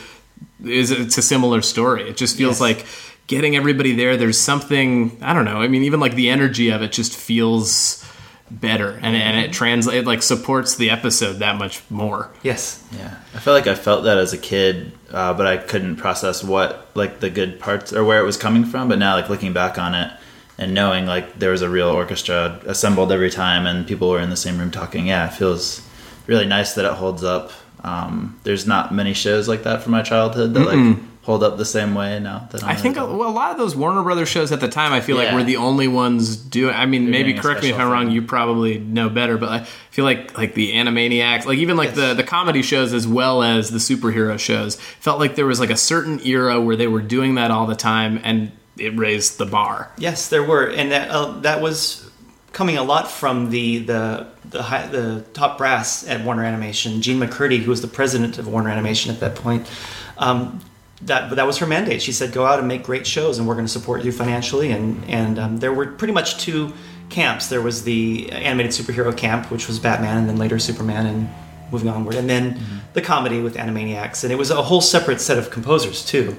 [0.64, 2.08] is it's a similar story.
[2.08, 2.60] It just feels Yes.
[2.60, 2.86] like
[3.28, 4.16] getting everybody there.
[4.16, 5.58] There's something I don't know.
[5.58, 8.04] I mean, even like the energy of it just feels
[8.50, 12.82] better and, and it translates like supports the episode that much more Yes.
[12.92, 16.42] Yeah, I feel like I felt that as a kid, uh, but I couldn't process
[16.42, 18.88] what like the good parts or where it was coming from.
[18.88, 20.10] But now, like looking back on it
[20.56, 24.30] and knowing like there was a real orchestra assembled every time and people were in
[24.30, 25.86] the same room talking, yeah, it feels
[26.26, 27.52] really nice that it holds up.
[27.84, 31.64] Um, there's not many shows like that from my childhood that like hold up the
[31.64, 32.48] same way now.
[32.52, 34.68] That I'm I think a, well, a lot of those Warner Brothers shows at the
[34.68, 35.34] time, I feel like Yeah.
[35.34, 36.74] were the only ones doing.
[36.74, 38.06] I mean, They're maybe correct me if I'm wrong.
[38.06, 38.14] thing.
[38.14, 42.14] You probably know better, but I feel like like the Animaniacs, like even like the
[42.14, 45.76] the comedy shows as well as the superhero shows, felt like there was like a
[45.76, 49.92] certain era where they were doing that all the time, and it raised the bar.
[49.98, 52.10] Yes, there were, and that uh, that was
[52.54, 57.02] coming a lot from the the the, high, the top brass at Warner Animation.
[57.02, 59.68] Jean MacCurdy, who was the president of Warner Animation at that point,
[60.16, 60.60] um,
[61.02, 62.02] that that was her mandate.
[62.02, 64.70] She said, "Go out and make great shows, and we're going to support you financially."
[64.72, 66.72] And and um, there were pretty much two
[67.08, 67.48] camps.
[67.48, 71.28] There was the animated superhero camp, which was Batman, and then later Superman, and
[71.70, 72.58] moving onward, and then
[72.94, 76.34] the comedy with Animaniacs, and it was a whole separate set of composers too.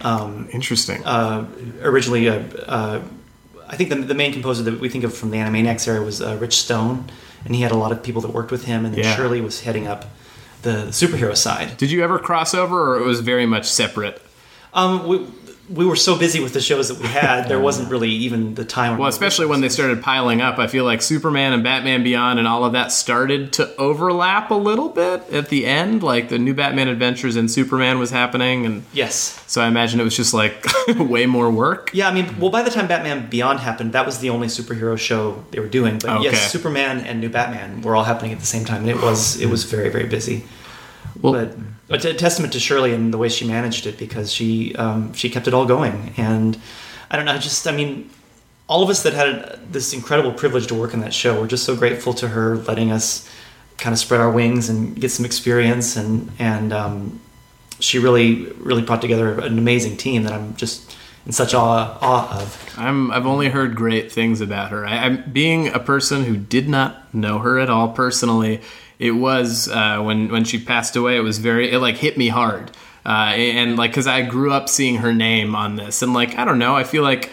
[0.00, 1.04] Um, Interesting.
[1.04, 1.46] uh,
[1.82, 3.02] originally, uh, uh,
[3.68, 6.20] I think the, the main composer that we think of from the Animaniacs era was
[6.20, 7.04] uh, Rich Stone,
[7.44, 9.14] and he had a lot of people that worked with him, and then Yeah.
[9.16, 10.06] Shirley was heading up
[10.64, 11.76] the superhero side.
[11.76, 14.20] Did you ever cross over, or it was very much separate?
[14.72, 15.18] Um, we,
[15.68, 18.64] we were so busy with the shows that we had, there wasn't really even the
[18.66, 18.98] time.
[18.98, 22.46] Well, especially when they started piling up, I feel like Superman and Batman Beyond and
[22.46, 26.02] all of that started to overlap a little bit at the end.
[26.02, 29.42] Like the new Batman Adventures and Superman was happening, and Yes.
[29.46, 30.66] so I imagine it was just like
[30.98, 31.90] way more work.
[31.94, 34.98] Yeah, I mean, well, by the time Batman Beyond happened, that was the only superhero
[34.98, 35.98] show they were doing.
[35.98, 36.24] But Okay.
[36.24, 39.40] yes, Superman and New Batman were all happening at the same time, and it was
[39.40, 40.44] it was very very busy.
[41.24, 41.56] Well- but
[41.86, 45.28] but a testament to Shirley and the way she managed it because she um, she
[45.30, 46.14] kept it all going.
[46.16, 46.58] And
[47.10, 48.10] I don't know, just I mean,
[48.68, 51.64] all of us that had this incredible privilege to work on that show, we're just
[51.64, 53.28] so grateful to her letting us
[53.76, 57.20] kind of spread our wings and get some experience and and um,
[57.80, 62.40] she really really brought together an amazing team that I'm just in such awe, awe
[62.40, 62.74] of.
[62.76, 64.86] I'm I've only heard great things about her.
[64.86, 68.60] I, I'm being a person who did not know her at all personally.
[68.98, 71.16] It was uh, when when she passed away.
[71.16, 72.70] It was very it like hit me hard,
[73.04, 76.44] uh, and like because I grew up seeing her name on this, and like I
[76.44, 77.30] don't know, I feel like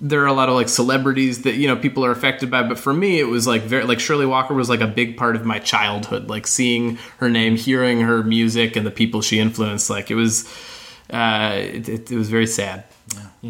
[0.00, 2.78] there are a lot of like celebrities that you know people are affected by but
[2.78, 5.44] for me it was like very like shirley walker was like a big part of
[5.44, 10.10] my childhood like seeing her name hearing her music and the people she influenced like
[10.10, 10.46] it was
[11.10, 12.84] uh it, it, it was very sad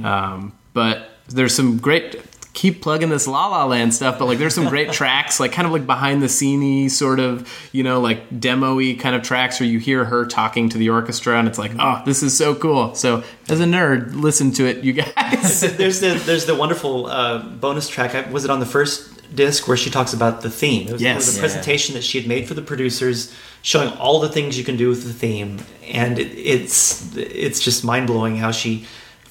[0.05, 2.26] um but there's some great
[2.57, 5.67] keep plugging this la la land stuff but like there's some great tracks like kind
[5.67, 9.69] of like behind the sceney sort of you know like demo-y kind of tracks where
[9.69, 12.95] you hear her talking to the orchestra and it's like oh this is so cool
[12.95, 17.39] so as a nerd listen to it you guys there's the there's the wonderful uh,
[17.39, 18.15] bonus track.
[18.15, 20.89] I- Was it on the first disc where she talks about the theme?
[20.89, 21.17] It was, it Yes.
[21.17, 21.41] was a Yeah.
[21.41, 24.89] presentation that she had made for the producers, showing all the things you can do
[24.89, 25.59] with the theme,
[25.93, 28.87] and it, it's it's just mind blowing how she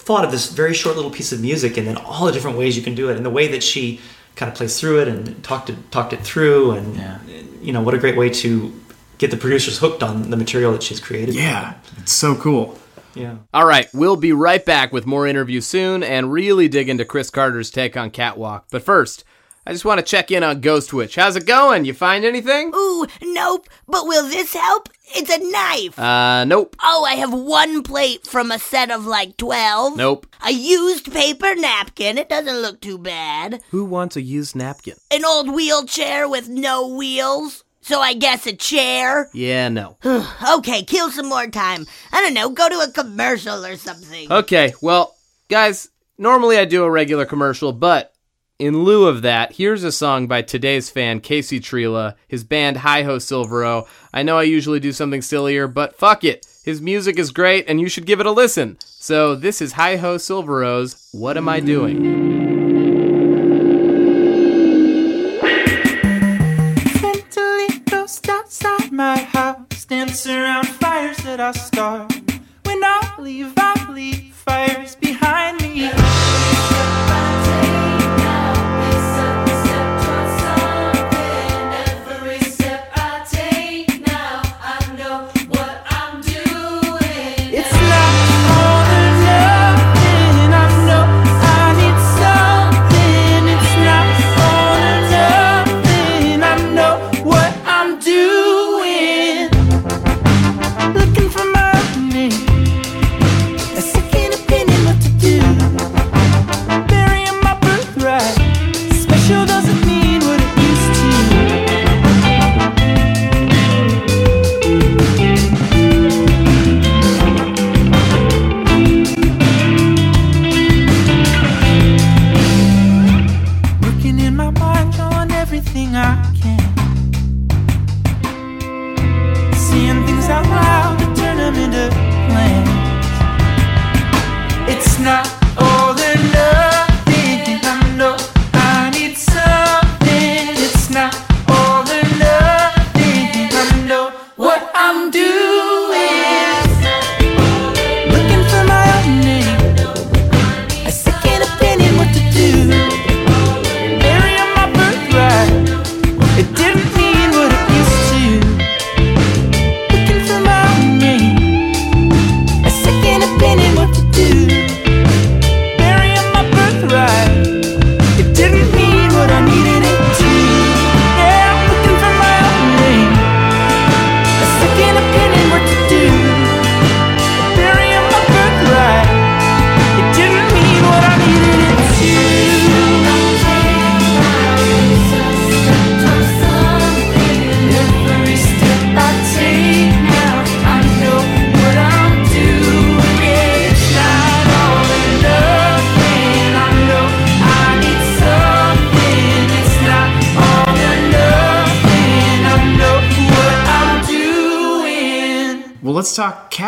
[0.05, 2.77] thought of this very short little piece of music and then all the different ways
[2.77, 3.99] you can do it, and the way that she
[4.35, 7.17] kind of plays through it and talked it talked it through, and Yeah.
[7.61, 8.73] you know what a great way to
[9.17, 11.35] get the producers hooked on the material that she's created.
[11.35, 12.77] yeah it's so cool
[13.17, 13.35] yeah.
[13.53, 17.29] All right, we'll be right back with more interviews soon and really dig into Chris
[17.29, 18.65] Carter's take on Catwalk.
[18.69, 19.23] But first,
[19.65, 21.15] I just want to check in on Ghost Witch.
[21.15, 21.85] How's it going?
[21.85, 22.73] You find anything?
[22.75, 23.69] Ooh, nope.
[23.87, 24.89] But will this help?
[25.13, 25.99] It's a knife.
[25.99, 26.75] Uh, nope.
[26.81, 29.97] Oh, I have one plate from a set of like 12.
[29.97, 30.25] Nope.
[30.45, 32.17] A used paper napkin.
[32.17, 33.61] It doesn't look too bad.
[33.69, 34.95] Who wants a used napkin?
[35.11, 37.63] An old wheelchair with no wheels.
[37.81, 39.29] So I guess a chair.
[39.33, 39.97] Yeah, no.
[40.55, 41.85] Okay, kill some more time.
[42.11, 44.31] I don't know, go to a commercial or something.
[44.31, 45.15] Okay, well,
[45.49, 48.14] guys, normally I do a regular commercial, but
[48.57, 53.03] in lieu of that, here's a song by today's fan, Casey Trela, his band Hi
[53.03, 53.87] Ho Silvero.
[54.13, 56.47] I know I usually do something sillier, but fuck it.
[56.63, 58.77] His music is great and you should give it a listen.
[58.79, 62.33] So this is Hi Ho Silver Oh's What Am I Doing?
[68.27, 72.13] Outside my house, dance around fires that I start.
[72.63, 75.89] When I leave, I leave fires behind me.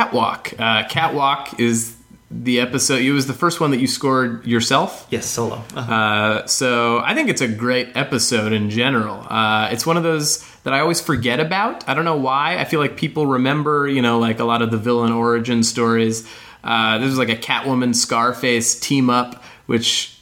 [0.08, 0.54] Catwalk.
[0.60, 1.96] Uh, Catwalk is
[2.30, 3.02] the episode.
[3.02, 5.08] It was the first one that you scored yourself.
[5.10, 5.64] Yes, solo.
[5.76, 5.94] Uh-huh.
[5.94, 9.26] Uh, so I think it's a great episode in general.
[9.30, 11.88] Uh, it's one of those that I always forget about.
[11.88, 12.58] I don't know why.
[12.58, 16.28] I feel like people remember, you know, like a lot of the villain origin stories.
[16.64, 20.17] Uh, this was like a Catwoman Scarface team up, which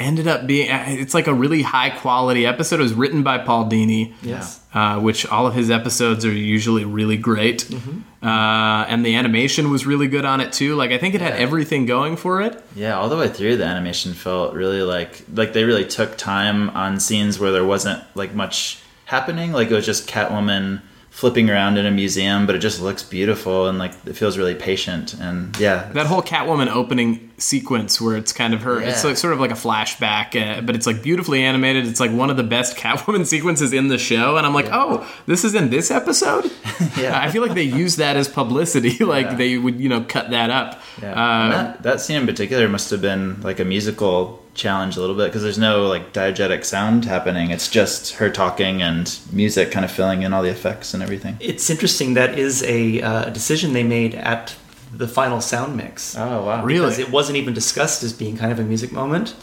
[0.00, 2.80] ended up being it's like a really high quality episode.
[2.80, 4.12] It was written by Paul Dini.
[4.22, 4.60] Yes.
[4.72, 7.64] Uh, which all of his episodes are usually really great.
[7.64, 8.26] Mm-hmm.
[8.26, 10.74] Uh, and the animation was really good on it too.
[10.74, 12.60] Like I think it had everything going for it.
[12.74, 16.70] Yeah, all the way through the animation felt really like like they really took time
[16.70, 19.52] on scenes where there wasn't like much happening.
[19.52, 20.82] Like it was just Catwoman
[21.14, 24.54] flipping around in a museum, but it just looks beautiful and like it feels really
[24.56, 25.14] patient.
[25.14, 29.32] And yeah, That whole Catwoman opening sequence where it's kind of her, it's like sort
[29.32, 31.86] of like a flashback, uh, but it's like beautifully animated.
[31.86, 35.08] It's like one of the best Catwoman sequences in the show, and I'm like, oh,
[35.26, 36.50] this is in this episode.
[36.98, 37.18] Yeah.
[37.20, 39.34] I feel like they use that as publicity, like Yeah.
[39.36, 40.80] they would, you know, cut that up.
[41.00, 45.00] Yeah, Uh, that, that scene in particular must have been like a musical challenge a
[45.00, 47.50] little bit because there's no like diegetic sound happening.
[47.50, 51.36] It's just her talking and music kind of filling in all the effects and everything.
[51.40, 52.14] It's interesting.
[52.14, 54.54] That is a uh, decision they made at
[54.92, 56.16] the final sound mix.
[56.16, 56.64] Oh wow!
[56.64, 56.86] Really?
[56.86, 59.34] Because it wasn't even discussed as being kind of a music moment.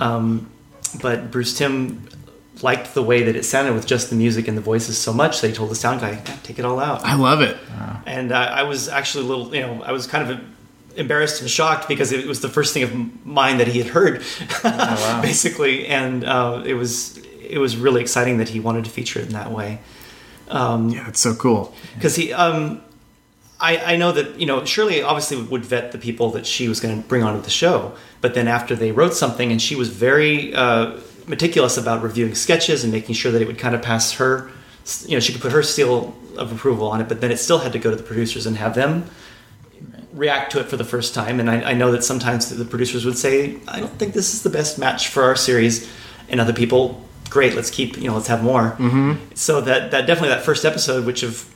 [0.00, 0.50] Um,
[1.00, 2.08] but Bruce Timm
[2.60, 5.40] liked the way that it sounded with just the music and the voices so much
[5.40, 7.56] that he told the sound guy, "Take it all out." I love it.
[8.04, 10.40] and I, I was actually a little, you know, I was kind of
[10.96, 14.22] embarrassed and shocked because it was the first thing of mine that he had heard,
[15.22, 19.26] basically, and uh, it was it was really exciting that he wanted to feature it
[19.26, 19.80] in that way.
[20.48, 21.74] Um, Yeah, it's so cool.
[21.94, 22.80] because he um
[23.60, 26.80] I, I know that you know Shirley obviously would vet the people that she was
[26.80, 29.88] going to bring onto the show, but then after they wrote something and she was
[29.88, 34.12] very uh, meticulous about reviewing sketches and making sure that it would kind of pass
[34.12, 34.50] her,
[35.06, 37.58] you know, she could put her seal of approval on it, but then it still
[37.58, 39.04] had to go to the producers and have them
[40.18, 41.40] react to it for the first time.
[41.40, 44.42] And I, I know that sometimes the producers would say, "I don't think this is
[44.42, 45.88] the best match for our series,"
[46.28, 49.34] and other people, "Great, let's keep you know, let's have more." Mm-hmm.
[49.34, 51.48] So that that definitely that first episode, which of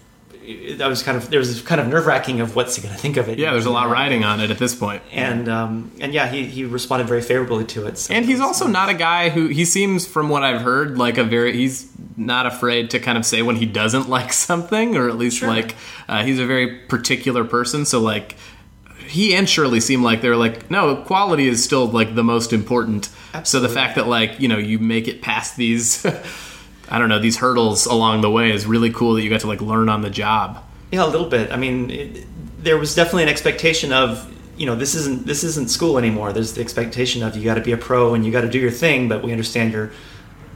[0.76, 3.00] that was kind of there was kind of nerve wracking of what's he going to
[3.00, 3.38] think of it.
[3.38, 5.02] Yeah, there's a lot riding on it at this point.
[5.12, 7.98] and um, and yeah, he, he responded very favorably to it.
[7.98, 11.16] So And he's also not a guy who he seems, from what I've heard, like
[11.18, 15.08] a very he's not afraid to kind of say when he doesn't like something, or
[15.08, 15.76] at least like
[16.08, 17.84] uh, he's a very particular person.
[17.84, 18.36] So like
[19.12, 23.10] he and Shirley seem like they're like no quality is still like the most important.
[23.44, 26.04] So the fact that like you know you make it past these.
[26.88, 29.46] I don't know these hurdles along the way is really cool that you got to
[29.46, 30.62] like learn on the job.
[30.90, 31.50] Yeah, a little bit.
[31.50, 32.26] I mean, it,
[32.62, 36.32] there was definitely an expectation of you know this isn't this isn't school anymore.
[36.32, 38.58] There's the expectation of you got to be a pro and you got to do
[38.58, 39.90] your thing, but we understand you're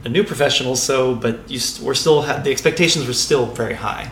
[0.03, 0.75] a new professional.
[0.75, 4.11] So, but you st- we're still ha- the expectations were still very high.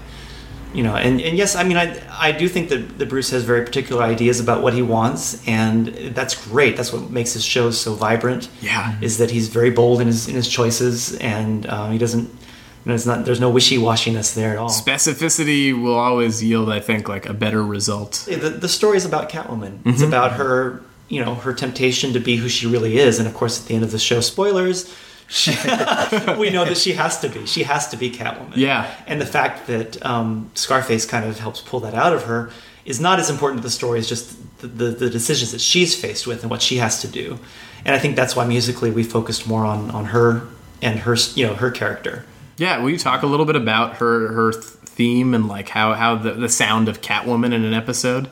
[0.76, 3.44] You know, and, and yes, I mean, I I do think that, that Bruce has
[3.44, 6.76] very particular ideas about what he wants, and that's great.
[6.76, 8.50] That's what makes his shows so vibrant.
[8.62, 8.98] Yeah.
[9.02, 12.28] is that he's very bold in his in his choices, and um, he doesn't.
[12.28, 13.24] You know, it's not.
[13.26, 14.70] There's no wishy washiness there at all.
[14.70, 18.28] Specificity will always yield, I think, like a better result.
[18.28, 19.80] the, the story is about Catwoman.
[19.86, 23.34] It's about her, you know, her temptation to be who she really is, and of
[23.34, 24.94] course, at the end of the show, spoilers.
[25.28, 25.52] She,
[26.38, 27.46] we know that she has to be.
[27.46, 28.56] She has to be Catwoman.
[28.56, 28.94] Yeah.
[29.08, 32.52] And the fact that um, Scarface kind of helps pull that out of her
[32.86, 36.00] is not as important to the story as just the, the, the decisions that she's
[36.00, 37.40] faced with and what she has to do.
[37.84, 40.48] And I think that's why musically we focused more on, on her
[40.82, 42.26] and her you know her character.
[42.58, 46.16] Yeah, will you talk a little bit about her her theme and like how how
[46.16, 48.30] the, the sound of Catwoman in an episode,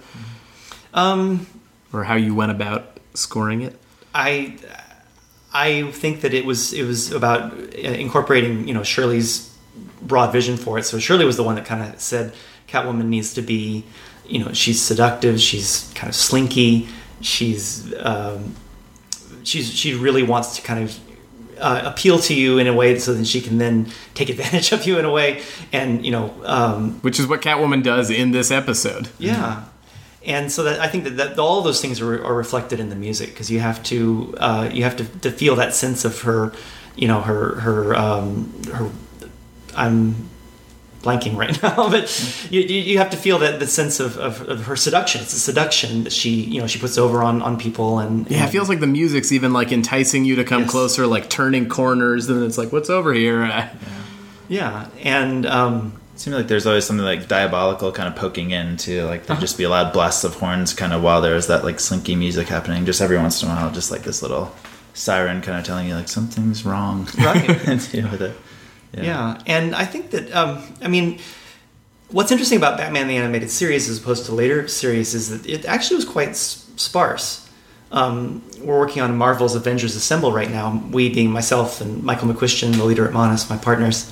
[0.94, 1.48] Um,
[1.92, 3.80] or how you went about scoring it?
[4.14, 4.58] I
[5.54, 9.56] I think that it was it was about incorporating you know Shirley's
[10.02, 10.84] broad vision for it.
[10.84, 12.34] So Shirley was the one that kind of said
[12.68, 13.84] Catwoman needs to be
[14.26, 16.88] you know she's seductive, she's kind of slinky,
[17.22, 18.56] she's um,
[19.44, 21.00] she's she really wants to kind of
[21.60, 24.86] uh, appeal to you in a way so that she can then take advantage of
[24.86, 25.42] you in a way
[25.72, 29.10] and you know um, Which is what Catwoman does in this episode.
[29.20, 29.66] yeah.
[30.26, 32.96] And so that I think that, that all those things are, are reflected in the
[32.96, 36.54] music because you have to uh, you have to, to feel that sense of her,
[36.96, 38.90] you know, her her um, her.
[39.76, 40.30] I'm
[41.02, 44.66] blanking right now, but you, you have to feel that the sense of, of, of
[44.68, 45.20] her seduction.
[45.22, 48.46] It's a seduction that she you know she puts over on, on people and Yeah,
[48.46, 50.72] it feels like the music's even like enticing you to come Yes.
[50.72, 52.30] closer, like turning corners.
[52.30, 53.44] And then it's like, what's over here?
[53.44, 53.68] Uh,
[54.48, 58.78] yeah and um, It seemed like there's always something like diabolical kind of poking in
[58.78, 59.34] to like Uh-huh.
[59.34, 62.16] there'd just be a loud blasts of horns kind of while there's that like slinky
[62.16, 62.86] music happening.
[62.86, 64.56] Just every once in a while, just like this little
[64.94, 67.10] siren kind of telling you like something's wrong.
[67.18, 67.50] Right.
[67.68, 68.38] and deal with it.
[68.94, 69.38] Yeah.
[69.48, 71.20] and I think that um, I mean,
[72.10, 75.66] what's interesting about Batman the animated series as opposed to later series is that it
[75.66, 77.50] actually was quite s- sparse.
[77.92, 80.82] Um, we're working on Marvel's Avengers Assemble right now.
[80.90, 84.10] We being myself and Michael McCuistion, the leader at Monas, my partners.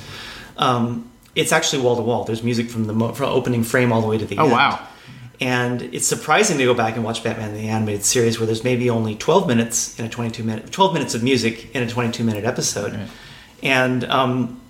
[0.58, 2.24] Um, it's actually wall to wall.
[2.26, 4.52] There's music from the mo- from opening frame all the way to the Oh, end.
[4.52, 4.88] Oh wow.
[5.40, 8.90] And it's surprising to go back and watch Batman the animated series where there's maybe
[8.92, 12.46] only 12 minutes in a 22 minute 12 minutes of music in a 22 minute
[12.46, 13.08] episode.
[13.64, 14.62] And um,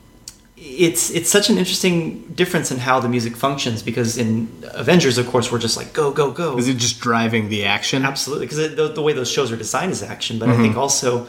[0.55, 5.27] it's it's such an interesting difference in how the music functions because in Avengers, of
[5.27, 6.57] course, we're just like go go go.
[6.57, 8.05] is it just driving the action?
[8.05, 10.39] Absolutely, because the, the way those shows are designed is action.
[10.39, 11.27] But I think also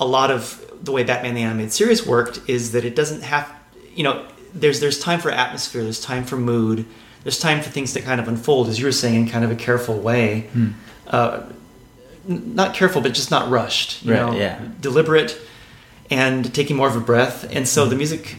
[0.00, 3.50] a lot of the way Batman the animated series worked is that it doesn't have
[3.94, 6.84] you know there's there's time for atmosphere, there's time for mood,
[7.22, 9.50] there's time for things to kind of unfold, as you were saying, in kind of
[9.50, 10.48] a careful way.
[11.06, 11.42] Uh,
[12.28, 14.02] n- not careful, but just not rushed.
[14.04, 14.60] You Right, know, yeah.
[14.80, 15.38] deliberate
[16.10, 17.44] and taking more of a breath.
[17.52, 18.36] And so the music,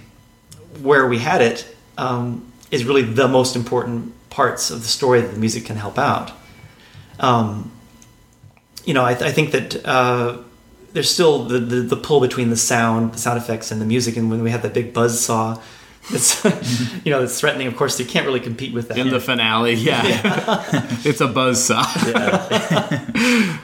[0.82, 5.32] where we had it, um, is really the most important parts of the story that
[5.34, 6.32] the music can help out.
[7.20, 7.72] Um,
[8.86, 10.38] you know, I, I think that uh,
[10.94, 14.16] there's still the, the, the pull between the sound, the sound effects, and the music.
[14.18, 15.60] And when we had that big buzz saw,
[16.12, 16.44] that's
[17.06, 17.68] you know, it's threatening.
[17.68, 18.98] Of course, you can't really compete with that.
[18.98, 20.02] in the finale, yeah,
[21.04, 21.84] it's a buzzsaw.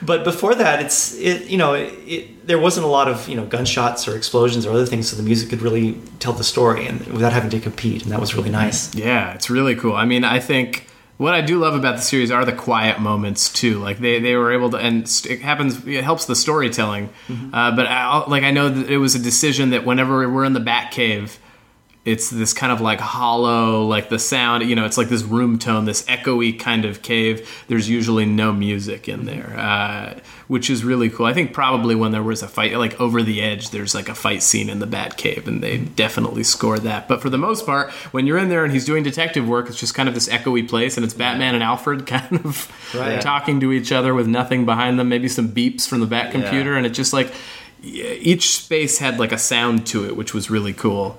[0.06, 1.48] but before that, it's it.
[1.48, 4.72] You know, it, it, there wasn't a lot of you know gunshots or explosions or
[4.72, 8.02] other things, so the music could really tell the story and without having to compete,
[8.02, 8.94] and that was really nice.
[8.94, 9.94] Yeah, it's really cool.
[9.94, 13.52] I mean, I think what I do love about the series are the quiet moments
[13.52, 13.78] too.
[13.78, 15.86] Like they, they were able to, and it happens.
[15.86, 17.08] It helps the storytelling.
[17.52, 20.52] Uh, but I, like I know that it was a decision that whenever we're in
[20.52, 21.38] the Batcave,
[22.04, 24.62] it's this kind of like hollow, like the sound.
[24.68, 27.48] You know, it's like this room tone, this echoey kind of cave.
[27.68, 31.24] There's usually no music in there, uh, which is really cool.
[31.24, 34.14] I think probably when there was a fight, like over the edge, there's like a
[34.14, 37.08] fight scene in the Batcave, and they definitely scored that.
[37.08, 39.80] But for the most part, when you're in there and he's doing detective work, it's
[39.80, 43.20] just kind of this echoey place, and it's Batman and Alfred kind of Right.
[43.20, 45.08] talking to each other with nothing behind them.
[45.08, 46.76] Maybe some beeps from the Bat computer, Yeah.
[46.76, 47.32] and it just like
[47.82, 51.18] each space had like a sound to it, which was really cool.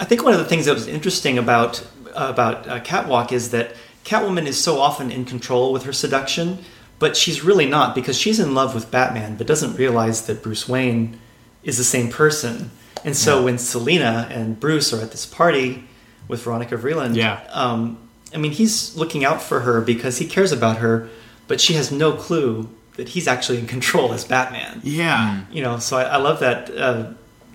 [0.00, 3.74] I think one of the things that was interesting about about uh, Catwalk is that
[4.04, 6.58] Catwoman is so often in control with her seduction,
[6.98, 10.68] but she's really not because she's in love with Batman, but doesn't realize that Bruce
[10.68, 11.18] Wayne
[11.62, 12.70] is the same person.
[13.04, 15.84] And so when Selina and Bruce are at this party
[16.26, 17.40] with Veronica Vreeland, Yeah.
[17.50, 17.98] um,
[18.34, 21.08] I mean, he's looking out for her because he cares about her,
[21.46, 25.42] but she has no clue that he's actually in control as Batman Yeah.
[25.52, 27.12] you know so i, I love that uh,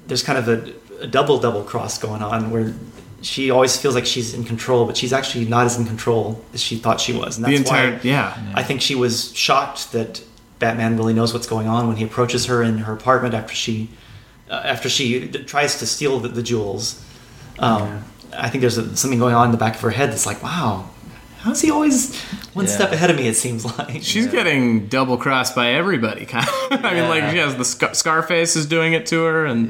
[0.08, 0.72] there's kind of a,
[1.04, 2.74] a double double cross going on where
[3.22, 6.62] she always feels like she's in control but she's actually not as in control as
[6.62, 8.51] she thought she was and The entire why yeah.
[8.56, 10.22] i think she was shocked that
[10.60, 13.89] batman really knows what's going on when he approaches her in her apartment after she
[14.49, 17.04] uh, after she d- tries to steal the, the jewels
[17.60, 20.26] um, i think there's a, something going on in the back of her head that's
[20.26, 20.89] like wow
[21.39, 22.20] how's he always
[22.54, 22.72] one Yeah.
[22.72, 26.26] step ahead of me it seems like She's getting double crossed by everybody.
[26.34, 26.86] Kind of.
[26.86, 29.70] I mean, like she has the Scar- Scarface is doing it to her, and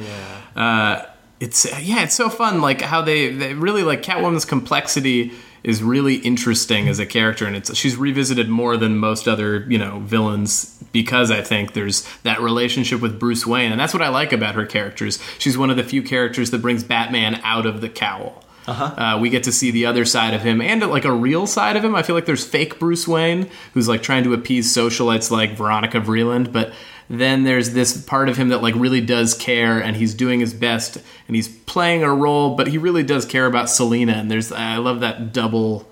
[0.56, 1.04] uh,
[1.44, 2.62] it's yeah, it's so fun.
[2.62, 7.54] Like how they, they really like Catwoman's complexity is really interesting as a character, and
[7.54, 12.40] it's she's revisited more than most other you know villains because I think there's that
[12.40, 15.20] relationship with Bruce Wayne, and that's what I like about her characters.
[15.38, 18.42] She's one of the few characters that brings Batman out of the cowl.
[18.66, 19.18] Uh huh.
[19.20, 21.84] we get to see the other side of him and like a real side of
[21.84, 21.96] him.
[21.96, 26.00] I feel like there's fake Bruce Wayne who's like trying to appease socialites like Veronica
[26.00, 26.72] Vreeland, but
[27.10, 30.54] then there's this part of him that like really does care and he's doing his
[30.54, 30.98] best
[31.28, 34.78] and he's playing a role but he really does care about selina and there's i
[34.78, 35.88] love that double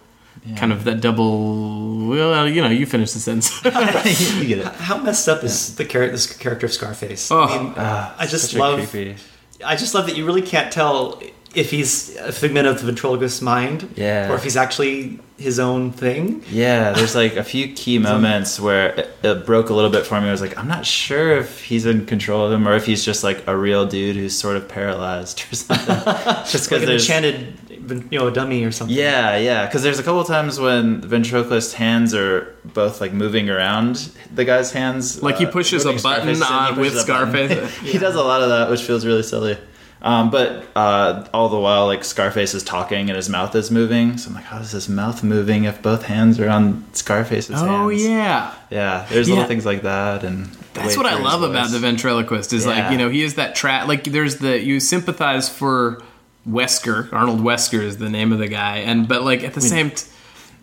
[0.55, 3.63] kind of that double well uh, you know you finish the sentence
[4.41, 4.65] you get it.
[4.65, 7.31] How messed up is the character, this character of Scarface?
[7.31, 7.43] Oh.
[7.43, 8.89] I mean, ah, I just love.
[8.89, 9.17] creepy.
[9.63, 11.21] I just love that you really can't tell
[11.53, 14.31] if he's a figment of the ventriloquist's mind, Yeah.
[14.31, 16.43] or if he's actually his own thing.
[16.49, 20.21] Yeah, there's like a few key moments where it, it broke a little bit for
[20.21, 20.27] me.
[20.27, 23.03] I was like, I'm not sure if he's in control of him or if he's
[23.03, 25.95] just like a real dude who's sort of paralyzed or something.
[26.45, 28.95] just because Like an there's enchanted, you know, a dummy or something.
[28.95, 29.65] Yeah, yeah.
[29.65, 34.45] Because there's a couple times when the ventriloquist's hands are both like moving around the
[34.45, 35.21] guy's hands.
[35.23, 37.03] Like he uh, pushes a button Scarface, on pushes with a.
[37.03, 37.77] Scarface.
[37.79, 39.57] he does a lot of that, which feels really silly.
[40.03, 44.17] Um, but uh, all the while, like Scarface is talking and his mouth is moving.
[44.17, 47.69] So I'm like, how is his mouth moving if both hands are on Scarface's hands?
[47.69, 49.35] oh yeah Yeah, there's Yeah.
[49.35, 51.73] little things like that, and That's what I love about voice.
[51.73, 55.47] the ventriloquist is like you know he is that trap like there's the you sympathize
[55.49, 56.01] for
[56.49, 59.91] Wesker Arnold Wesker is the name of the guy and but like at the same
[59.91, 60.05] t-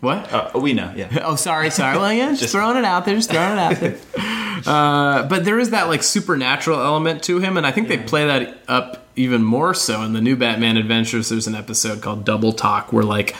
[0.01, 1.07] what Uh, we know, yeah.
[1.23, 3.95] oh sorry sorry well yeah just, throwing it out there just throwing it out there
[4.67, 8.27] uh, but there is that like supernatural element to him and I think they play
[8.27, 12.53] that up even more so in the new Batman Adventures there's an episode called Double
[12.53, 13.35] Talk where like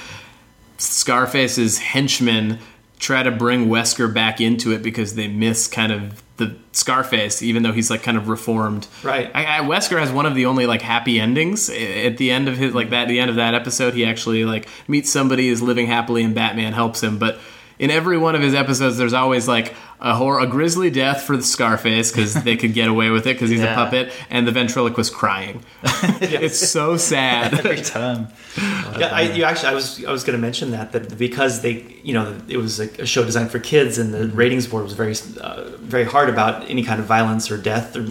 [0.77, 2.59] Scarface's henchmen
[2.99, 7.63] try to bring Wesker back into it because they miss kind of the Scarface, even
[7.63, 8.87] though he's like kind of reformed.
[9.03, 9.31] Right.
[9.33, 12.57] I, I, Wesker has one of the only like happy endings at the end of
[12.57, 13.07] his like that.
[13.07, 16.73] The end of that episode, he actually like meets somebody is living happily, and Batman
[16.73, 17.17] helps him.
[17.17, 17.39] But
[17.79, 21.37] in every one of his episodes, there's always like a horror, a grisly death for
[21.37, 24.51] the Scarface because they could get away with it because he's a puppet, and the
[24.51, 25.63] ventriloquist crying.
[26.21, 27.53] it's so sad.
[27.53, 28.27] Every time.
[28.57, 31.85] Yeah, I, you actually, I was, I was going to mention that that because they,
[32.03, 34.93] you know, it was a, a show designed for kids, and the ratings board was
[34.93, 37.95] very, uh, very hard about any kind of violence or death.
[37.95, 38.07] Or,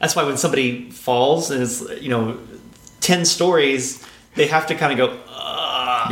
[0.00, 2.38] that's why when somebody falls and it's, you know,
[3.00, 5.20] ten stories, they have to kind of go.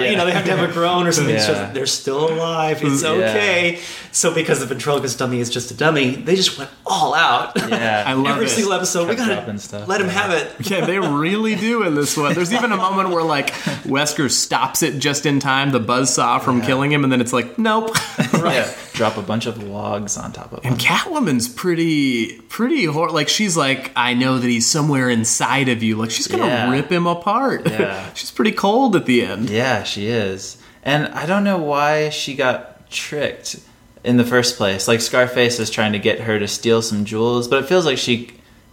[0.01, 1.39] "Ugh," You know, they have to have a groan or something.
[1.39, 1.71] so Yeah.
[1.73, 2.79] they're still alive.
[2.83, 3.09] It's Yeah.
[3.11, 3.81] okay.
[4.13, 7.53] So because the ventriloquist dummy is just a dummy, they just went all out.
[7.69, 8.51] Yeah, I love Every it.
[8.51, 9.87] single episode, we gotta dropping stuff.
[9.89, 10.51] let him have it.
[10.71, 12.35] Yeah, they really do in this one.
[12.35, 13.51] There's even a moment where like
[13.85, 17.33] Wesker stops it just in time, the buzz saw from killing him, and then it's
[17.33, 17.97] like, nope.
[18.35, 20.73] Yeah, drop a bunch of logs on top of him.
[20.73, 25.83] And Catwoman's pretty, pretty hor- like she's like, I know that he's somewhere inside of
[25.83, 25.97] you.
[25.97, 26.71] Like she's gonna Yeah.
[26.71, 27.67] rip him apart.
[27.71, 28.13] Yeah.
[28.15, 29.49] she's pretty cold at the end.
[29.49, 30.59] Yeah, she is.
[30.83, 33.61] And I don't know why she got tricked
[34.05, 34.87] in the first place.
[34.89, 37.99] Like Scarface is trying to get her to steal some jewels, but it feels like
[37.99, 38.31] she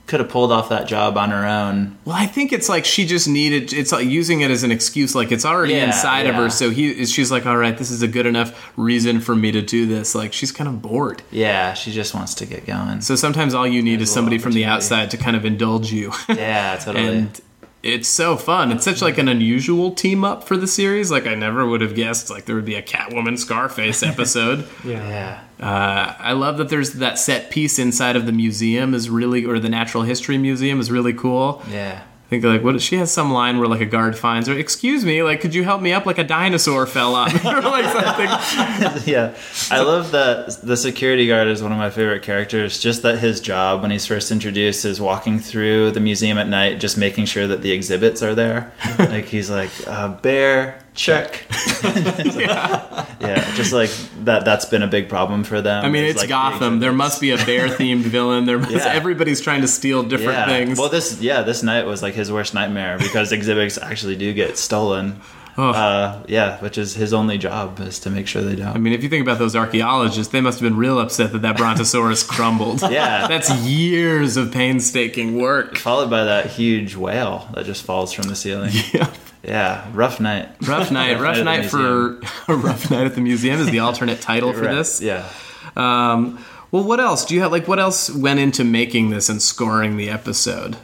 [0.07, 1.97] could have pulled off that job on her own.
[2.05, 3.73] Well, I think it's like she just needed.
[3.73, 5.15] It's like using it as an excuse.
[5.15, 6.49] Like it's already Yeah, inside of her.
[6.49, 9.61] So he, she's like, all right, this is a good enough reason for me to
[9.63, 10.13] do this.
[10.13, 11.23] Like she's kind of bored.
[11.31, 13.01] Yeah, she just wants to get going.
[13.01, 15.91] So sometimes all you need There's is somebody from the outside to kind of indulge
[15.91, 16.11] you.
[16.29, 17.07] yeah, totally.
[17.07, 17.41] and
[17.85, 18.71] it's so fun.
[18.71, 21.11] It's such like an unusual team up for the series.
[21.11, 24.67] Like I never would have guessed like there would be a Catwoman Scarface episode.
[24.83, 25.41] yeah.
[25.59, 29.59] uh, I love that there's that set piece inside of the museum is really or
[29.59, 31.61] the Natural History Museum is really cool.
[31.69, 32.01] Yeah.
[32.25, 34.57] I think like what she has some line where like a guard finds her.
[34.57, 36.07] Excuse me, like could you help me up?
[36.07, 39.05] Like a dinosaur fell on me or like something.
[39.13, 39.35] yeah,
[39.69, 42.79] I love that the security guard is one of my favorite characters.
[42.79, 46.79] Just that his job when he's first introduced is walking through the museum at night,
[46.79, 48.71] just making sure that the exhibits are there.
[48.97, 51.45] like he's like uh, bear check.
[51.83, 53.53] yeah.
[53.55, 53.89] just like
[54.23, 54.43] that.
[54.45, 55.85] That's been a big problem for them.
[55.85, 56.79] I mean, is, it's like, Gotham.
[56.79, 58.45] There must be a bear themed villain.
[58.45, 58.87] There must, Yeah.
[58.87, 60.45] everybody's trying to steal different yeah.
[60.45, 60.79] things.
[60.79, 64.57] Well, this yeah, this night was like his worst nightmare because exhibits actually do get
[64.57, 65.21] stolen.
[65.57, 65.69] Oh.
[65.69, 68.75] Uh, yeah, which is his only job is to make sure they don't.
[68.75, 71.43] I mean, if you think about those archaeologists, they must have been real upset that
[71.43, 72.81] that Brontosaurus crumbled.
[72.81, 73.27] Yeah.
[73.27, 75.77] That's years of painstaking work.
[75.77, 78.73] Followed by that huge whale that just falls from the ceiling.
[78.93, 79.11] Yeah.
[79.45, 80.49] Yeah, rough night.
[80.67, 81.13] Rough night.
[81.19, 84.51] Rough at the night for a rough night at the museum is the alternate title
[84.53, 85.01] for Right, this.
[85.01, 85.29] Yeah.
[85.75, 87.51] Um, well, what else do you have?
[87.51, 90.77] Like, what else went into making this and scoring the episode?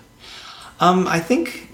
[0.79, 1.69] Um, I think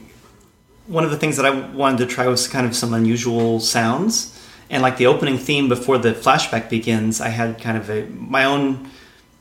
[0.88, 4.33] one of the things that I wanted to try was kind of some unusual sounds,
[4.69, 8.45] and like the opening theme before the flashback begins, I had kind of a my
[8.45, 8.89] own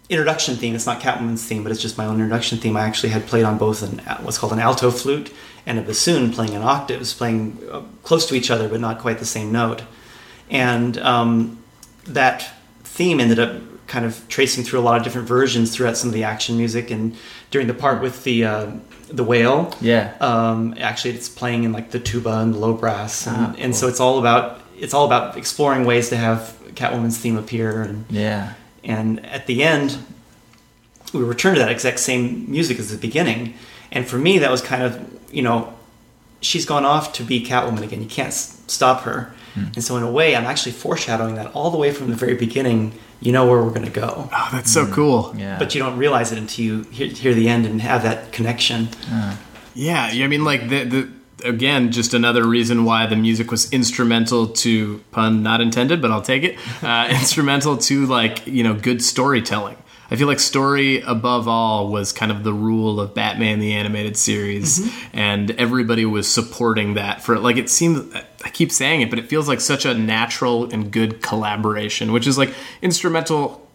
[0.09, 0.74] introduction theme.
[0.74, 2.76] It's not Catwoman's theme, but it's just my own introduction theme.
[2.76, 5.32] I actually had played on both an what's called an alto flute
[5.67, 9.19] and a bassoon, playing in octaves, playing uh, close to each other but not quite
[9.19, 9.83] the same note,
[10.51, 11.59] and um,
[12.05, 12.49] that
[12.85, 16.14] theme ended up kind of tracing through a lot of different versions throughout some of
[16.14, 17.17] the action music and
[17.51, 18.67] during the part with the uh,
[19.09, 20.12] the whale Yeah.
[20.21, 23.77] um, actually it's playing in like the tuba and the low brass and, Ah, and
[23.77, 28.05] so it's all about it's all about exploring ways to have catwoman's theme appear and
[28.11, 28.55] Yeah.
[28.83, 29.99] and at the end
[31.12, 33.55] we return to that exact same music as the beginning.
[33.93, 35.74] And for me, that was kind of you know,
[36.41, 38.03] she's gone off to be Catwoman again.
[38.03, 39.34] You can't s- stop her.
[39.55, 39.64] Hmm.
[39.74, 42.34] And so in a way, I'm actually foreshadowing that all the way from the very
[42.34, 42.93] beginning.
[43.20, 44.28] You know where we're going to go.
[44.32, 44.93] Oh, that's so hmm.
[44.93, 45.34] cool.
[45.37, 45.59] Yeah.
[45.59, 48.89] But you don't realize it until you hear, hear the end and have that connection.
[49.09, 49.39] Ah.
[49.74, 51.09] Yeah, I mean, like the the
[51.45, 56.22] again, just another reason why the music was instrumental to pun not intended, but I'll
[56.22, 56.59] take it.
[56.82, 59.76] Uh, instrumental to like you know good storytelling.
[60.11, 64.16] I feel like story above all was kind of the rule of Batman the animated
[64.16, 68.14] series, and everybody was supporting that for like it seems.
[68.44, 72.28] I keep saying it, but it feels like such a natural and good collaboration, which
[72.28, 73.66] is like instrumental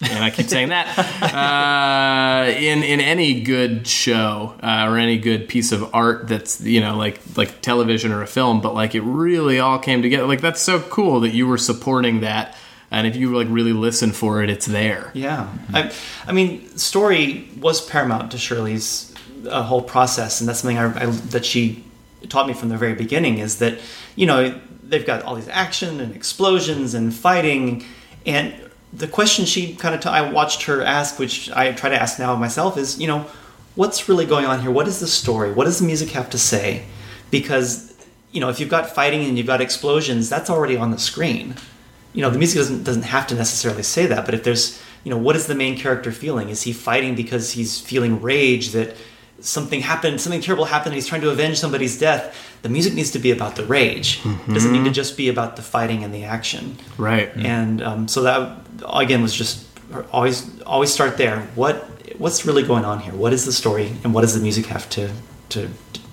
[0.00, 0.96] and I keep saying that
[1.34, 6.80] uh, in in any good show uh, or any good piece of art that's you
[6.80, 10.26] know like like television or a film, but like it really all came together.
[10.26, 12.56] Like that's so cool that you were supporting that,
[12.90, 15.10] and if you like really listen for it, it's there.
[15.14, 15.92] Yeah, I,
[16.26, 19.14] I mean, story was paramount to Shirley's
[19.48, 21.84] uh, whole process, and that's something I, I, that she
[22.28, 23.38] taught me from the very beginning.
[23.38, 23.78] Is that
[24.16, 27.84] you know they've got all these action and explosions and fighting,
[28.24, 28.54] and
[28.92, 32.18] the question she kind of t- I watched her ask, which I try to ask
[32.18, 33.26] now myself, is you know
[33.74, 34.70] what's really going on here?
[34.70, 35.52] What is the story?
[35.52, 36.86] What does the music have to say?
[37.30, 37.94] Because
[38.32, 41.54] you know if you've got fighting and you've got explosions, that's already on the screen
[42.12, 45.10] you know the music doesn't doesn't have to necessarily say that but if there's you
[45.10, 46.48] know what is the main character feeling?
[46.48, 48.96] Is he fighting because he's feeling rage that
[49.40, 52.36] something happened something terrible happened and he's trying to avenge somebody's death?
[52.62, 54.20] The music needs to be about the rage.
[54.24, 56.76] It doesn't need to just be about the fighting and the action.
[56.96, 57.30] Right.
[57.36, 58.58] and um, so that
[58.92, 59.66] again was just
[60.12, 61.42] always always start there.
[61.54, 61.76] What
[62.18, 63.14] what's really going on here?
[63.14, 65.10] What is the story and what does the music have to
[65.50, 65.70] to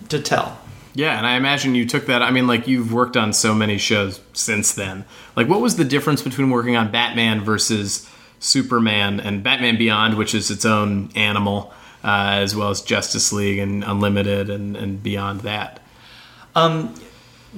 [0.10, 0.58] to tell
[0.96, 2.24] Yeah, and I imagine you took that.
[2.24, 5.04] I mean, like you've worked on so many shows since then.
[5.36, 10.34] Like, what was the difference between working on Batman versus Superman and Batman Beyond, which
[10.34, 11.74] is its own animal,
[12.04, 15.82] uh, as well as Justice League and Unlimited and, and beyond that?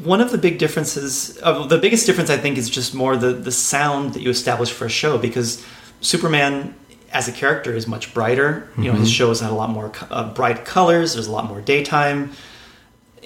[0.04, 3.34] one of the big differences uh, the biggest difference i think is just more the
[3.34, 5.66] the sound that you establish for a show because
[6.02, 6.74] superman
[7.12, 10.32] as a character is much brighter you know his shows had a lot more uh,
[10.34, 12.32] bright colors there's a lot more daytime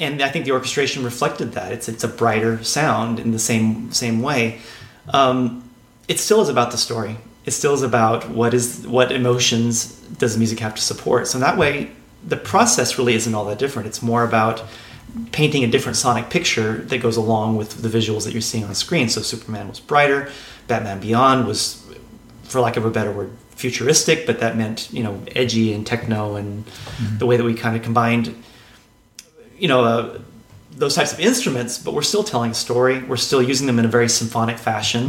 [0.01, 1.71] and i think the orchestration reflected that.
[1.71, 4.59] It's it's a brighter sound in the same same way.
[5.09, 5.69] Um,
[6.07, 7.17] it still is about the story.
[7.45, 11.27] It still is about what is what emotions does music have to support.
[11.27, 11.91] So in that way
[12.23, 13.87] the process really isn't all that different.
[13.87, 14.63] It's more about
[15.31, 18.75] painting a different sonic picture that goes along with the visuals that you're seeing on
[18.75, 19.09] screen.
[19.09, 20.31] So Superman was brighter,
[20.67, 21.83] Batman Beyond was,
[22.43, 26.35] for lack of a better word, futuristic, but that meant you know edgy and techno
[26.35, 26.65] and
[27.17, 28.35] the way that we kind of combined,
[29.61, 29.83] you know.
[29.83, 30.19] Uh,
[30.73, 33.03] those types of instruments, but we're still telling a story.
[33.03, 35.03] We're still using them in a very symphonic fashion,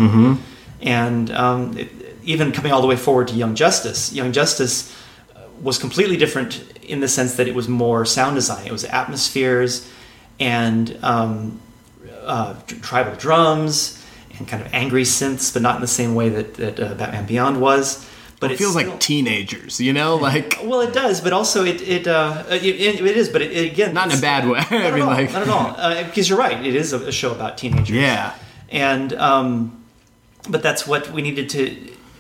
[0.82, 1.88] and um, it,
[2.24, 4.12] even coming all the way forward to Young Justice.
[4.12, 4.92] Young Justice
[5.62, 8.66] was completely different in the sense that it was more sound design.
[8.66, 9.88] It was atmospheres
[10.40, 11.60] and um,
[12.22, 14.04] uh, tribal drums
[14.38, 17.26] and kind of angry synths, but not in the same way that, that uh, Batman
[17.26, 18.06] Beyond was.
[18.42, 21.80] But It feels still- like teenagers, you know, like well, it does, but also it
[21.96, 24.58] it uh, it, it, is, but it, it, again, not in a bad way.
[24.70, 26.58] Not I at mean, all, like not at all, uh, because you're right.
[26.66, 27.96] It is a, a show about teenagers.
[27.96, 28.34] Yeah.
[28.70, 29.84] and um,
[30.50, 31.62] but that's what we needed to,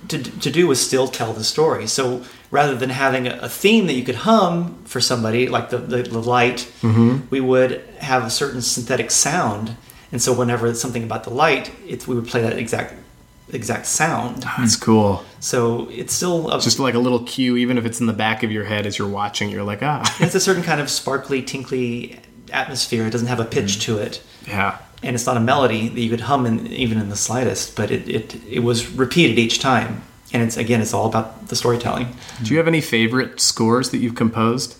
[0.08, 1.86] to to do was still tell the story.
[1.88, 5.78] So rather than having a, a theme that you could hum for somebody like the
[5.78, 7.26] the, the light, Mm-hmm.
[7.30, 9.76] we would have a certain synthetic sound,
[10.12, 12.94] and so whenever it's something about the light, it, we would play that exact
[13.52, 14.42] exact sound.
[14.58, 15.24] That's cool.
[15.40, 18.42] So it's still a, Just like a little cue, even if it's in the back
[18.42, 21.42] of your head as you're watching, you're like, ah, it's a certain kind of sparkly,
[21.42, 22.20] tinkly
[22.52, 23.06] atmosphere.
[23.06, 24.22] It doesn't have a pitch to it.
[24.46, 24.78] yeah.
[25.02, 27.90] and it's not a melody that you could hum in, even in the slightest, but
[27.90, 30.02] it, it it was repeated each time.
[30.32, 32.08] And it's again, it's all about the storytelling.
[32.42, 34.76] Do you have any favorite scores that you've composed?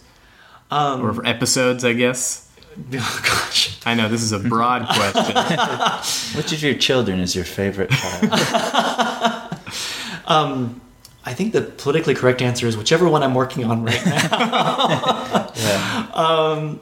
[0.70, 2.48] Um, or episodes, I guess?
[2.76, 5.34] Oh gosh, I know this is a broad question.
[6.36, 8.32] Which of your children is your favorite child?
[11.24, 15.50] I think the politically correct answer is whichever one I'm working on right now.
[15.54, 16.76] yeah.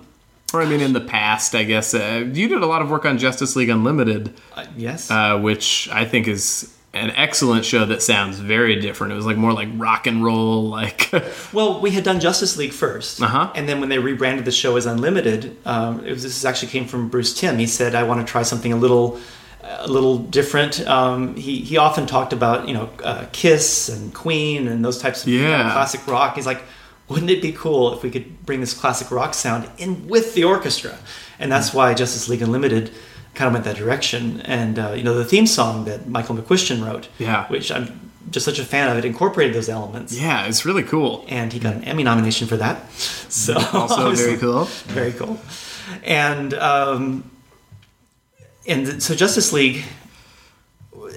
[0.53, 3.05] or I mean, in the past, I guess uh, you did a lot of work
[3.05, 8.03] on Justice League Unlimited, Uh, yes, uh, which I think is an excellent show that
[8.03, 9.13] sounds very different.
[9.13, 11.11] It was like more like rock and roll, like
[11.53, 13.53] well, we had done Justice League 1st Uh-huh.
[13.55, 16.87] and then when they rebranded the show as Unlimited, um, it was, this actually came
[16.87, 17.59] from Bruce Timm.
[17.59, 19.21] He said, "I want to try something a little."
[19.63, 20.81] A little different.
[20.89, 25.23] Um, he he often talked about you know uh, Kiss and Queen and those types
[25.23, 26.35] of you know, classic rock.
[26.35, 26.63] He's like,
[27.09, 30.45] wouldn't it be cool if we could bring this classic rock sound in with the
[30.45, 30.99] orchestra?
[31.39, 32.91] And that's why Justice League Unlimited
[33.35, 34.41] kind of went that direction.
[34.43, 37.47] And uh, you know, the theme song that Michael McCuistion wrote, Yeah.
[37.49, 40.13] which I'm just such a fan of it, incorporated those elements.
[40.19, 41.25] Yeah, it's really cool.
[41.29, 42.91] And he got an Emmy nomination for that.
[42.93, 44.65] So Also very cool.
[44.65, 45.39] Very cool.
[46.05, 47.31] And um,
[48.67, 49.85] and so Justice League.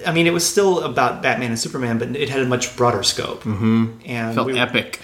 [0.06, 3.02] I mean, it was still about Batman and Superman, but it had a much broader
[3.02, 3.42] scope.
[3.44, 3.86] Mm-hmm.
[4.06, 5.00] And Felt we- epic.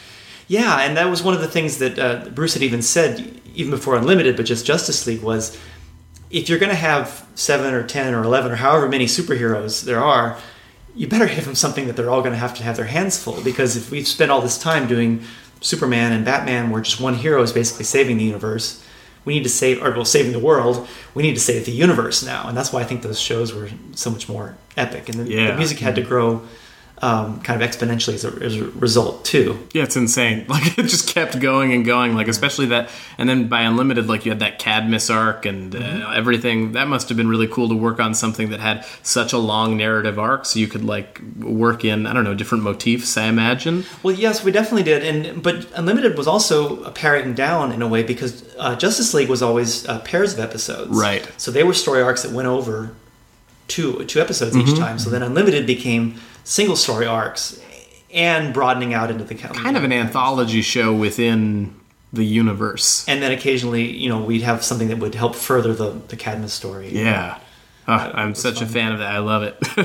[0.48, 3.70] yeah, and that was one of the things that uh, Bruce had even said, even
[3.70, 5.56] before Unlimited, but just Justice League was,
[6.30, 10.00] if you're going to have seven or ten or eleven or however many superheroes there
[10.02, 10.36] are,
[10.94, 13.22] you better give them something that they're all going to have to have their hands
[13.22, 13.40] full.
[13.42, 15.22] Because if we've spent all this time doing
[15.60, 18.84] Superman and Batman, where just one hero is basically saving the universe,
[19.24, 20.88] we need to save, or well, saving the world.
[21.14, 23.68] We need to save the universe now, and that's why I think those shows were
[23.94, 25.50] so much more epic, and the, Yeah.
[25.50, 26.42] the music had to grow.
[27.02, 29.66] Um, kind of exponentially as a, as a result too.
[29.72, 30.44] Yeah, it's insane.
[30.48, 32.14] Like it just kept going and going.
[32.14, 35.78] Like especially that, and then by Unlimited, like you had that Cadmus arc and uh,
[35.78, 36.12] Mm-hmm.
[36.14, 36.72] everything.
[36.72, 39.78] That must have been really cool to work on something that had such a long
[39.78, 43.16] narrative arc, so you could like work in I don't know different motifs.
[43.16, 43.84] I imagine.
[44.02, 47.88] Well, yes, we definitely did, and but Unlimited was also a paring down in a
[47.88, 51.26] way because uh, Justice League was always uh, pairs of episodes, Right.
[51.38, 52.94] So they were story arcs that went over
[53.68, 54.78] two two episodes each Mhm.
[54.78, 54.98] time.
[54.98, 57.60] So then Unlimited became single story arcs
[58.12, 61.74] and broadening out into the Kind of an anthology show within
[62.12, 63.04] the universe.
[63.08, 66.52] and then occasionally, you know, we'd have something that would help further the the Cadmus
[66.52, 66.90] story.
[66.90, 67.38] Yeah.
[67.88, 69.12] Oh, I'm such a fan of that.
[69.12, 69.56] I love it.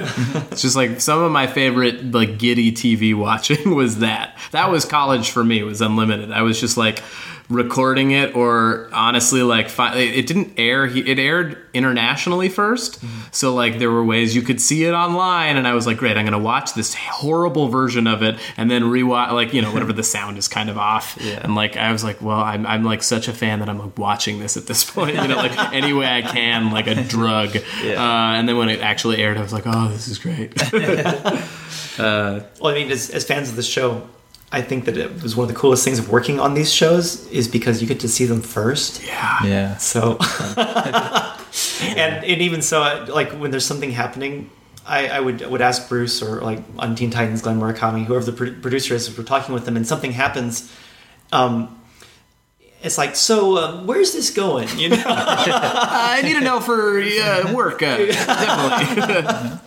[0.52, 4.38] it's just like some of my favorite like giddy TV watching was that.
[4.52, 5.60] That was college for me.
[5.60, 6.32] It was unlimited.
[6.32, 7.02] I was just like
[7.50, 13.78] recording it or honestly like fi- it didn't air it aired internationally 1st so like
[13.78, 16.40] there were ways you could see it online and i was like great i'm gonna
[16.40, 20.38] watch this horrible version of it and then rewatch like you know whatever the sound
[20.40, 21.18] is kind of off.
[21.26, 21.40] Yeah.
[21.44, 23.98] and like i was like well i'm, I'm like such a fan that i'm like
[23.98, 27.56] watching this at this point you know like any way i can like a drug.
[27.56, 27.62] Uh,
[28.00, 30.54] and then when it actually aired i was like oh this is great.
[31.98, 34.06] Uh, Well, I mean, as, as fans of the show,
[34.52, 37.28] I think that it was one of the coolest things of working on these shows
[37.30, 39.04] is because you get to see them first.
[39.04, 39.44] Yeah.
[39.44, 39.78] Yeah.
[39.78, 40.18] So,
[41.82, 44.50] and and even so, like when there's something happening,
[44.86, 48.32] I, I would would ask Bruce or like on Teen Titans, Glenn Murakami, whoever the
[48.32, 50.72] pro- producer is, if we're talking with them and something happens.
[51.32, 51.82] Um,
[52.84, 54.70] it's like, so uh, where's this going?
[54.78, 59.60] You know, i need to know for uh, work uh, definitely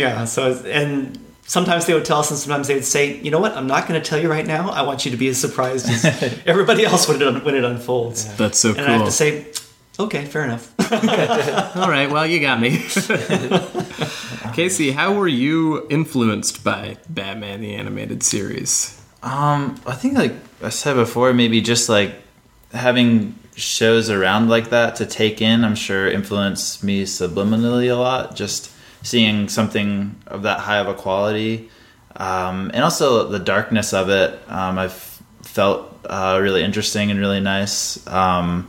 [0.00, 0.24] yeah.
[0.24, 3.56] So and sometimes they would tell us, and sometimes they would say, you know what,
[3.56, 4.70] I'm not going to tell you right now.
[4.70, 6.04] I want you to be as surprised as
[6.46, 8.34] everybody else when it when it unfolds.
[8.36, 9.46] that's so and I have to say,
[9.98, 10.72] okay, fair enough.
[11.76, 12.78] All right, well, you got me.
[14.54, 19.00] Casey, how were you influenced by Batman the Animated Series?
[19.22, 22.14] Um, I think like I said before, maybe just like
[22.72, 28.36] having shows around like that to take in, I'm sure influenced me subliminally a lot.
[28.36, 28.70] Just
[29.04, 31.70] seeing something of that high of a quality,
[32.16, 34.36] um, and also the darkness of it.
[34.48, 34.92] Um, I've
[35.42, 38.04] felt uh, really interesting and really nice.
[38.08, 38.66] Um,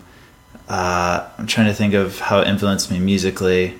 [0.69, 3.73] uh, I'm trying to think of how it influenced me musically.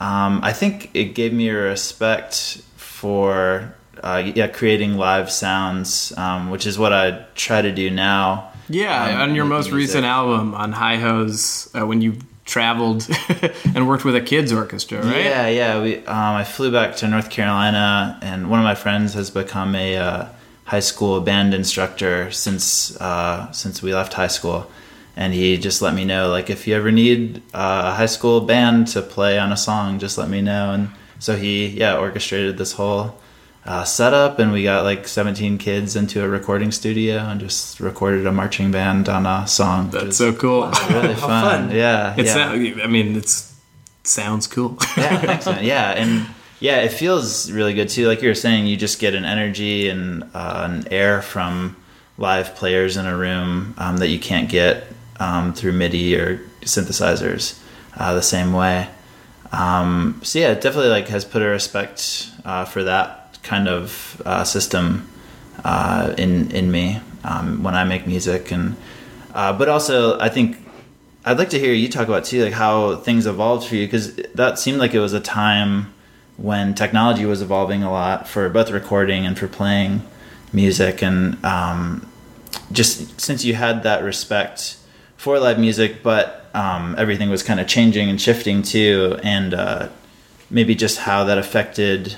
[0.00, 6.50] Um, I think it gave me a respect for uh, yeah creating live sounds, um,
[6.50, 8.52] which is what I try to do now.
[8.68, 9.88] Yeah, Um, on your most music.
[9.94, 13.06] recent album, on High Hos, uh, when you traveled
[13.74, 15.24] and worked with a kids orchestra, right?
[15.24, 15.82] Yeah, yeah.
[15.82, 19.74] We um, I flew back to North Carolina, and one of my friends has become
[19.74, 20.28] a uh,
[20.64, 24.70] high school band instructor since uh, since we left high school,
[25.16, 28.40] and he just let me know like if you ever need uh, a high school
[28.40, 30.72] band to play on a song, just let me know.
[30.72, 33.20] And so he yeah orchestrated this whole.
[33.66, 38.24] Uh, setup and we got like 17 kids into a recording studio and just recorded
[38.24, 39.86] a marching band on a song.
[39.86, 40.62] which That's was so cool.
[40.88, 41.68] really How fun.
[41.68, 41.70] fun.
[41.76, 42.46] Yeah, It's yeah.
[42.46, 43.52] not- I mean, it's
[44.04, 44.78] sounds cool.
[44.96, 45.64] yeah, thanks, man.
[45.64, 46.26] Yeah, and
[46.60, 48.06] yeah, it feels really good too.
[48.06, 51.74] Like you were saying, you just get an energy and uh, an air from
[52.18, 54.86] live players in a room um, that you can't get
[55.18, 57.58] um, through MIDI or synthesizers
[57.96, 58.88] uh, the same way.
[59.50, 64.20] Um, so yeah, it definitely like has put a respect uh, for that kind of
[64.26, 65.08] uh, system
[65.64, 68.76] uh, in in me um, when I make music, and
[69.34, 70.56] uh, but also I think
[71.24, 74.16] I'd like to hear you talk about too, like how things evolved for you, because
[74.34, 75.92] that seemed like it was a time
[76.36, 80.02] when technology was evolving a lot for both recording and for playing
[80.52, 82.06] music, and um,
[82.72, 84.76] just since you had that respect
[85.16, 89.88] for live music, but um, everything was kind of changing and shifting too, and uh,
[90.50, 92.16] maybe just how that affected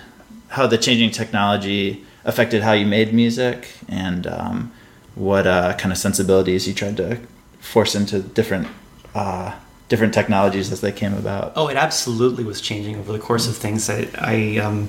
[0.49, 4.73] how the changing technology affected how you made music and um,
[5.15, 7.19] what uh, kind of sensibilities you tried to
[7.61, 8.67] force into different
[9.15, 9.55] uh,
[9.89, 11.53] different technologies as they came about.
[11.57, 13.89] Oh, it absolutely was changing over the course of things.
[13.89, 14.89] I, I um,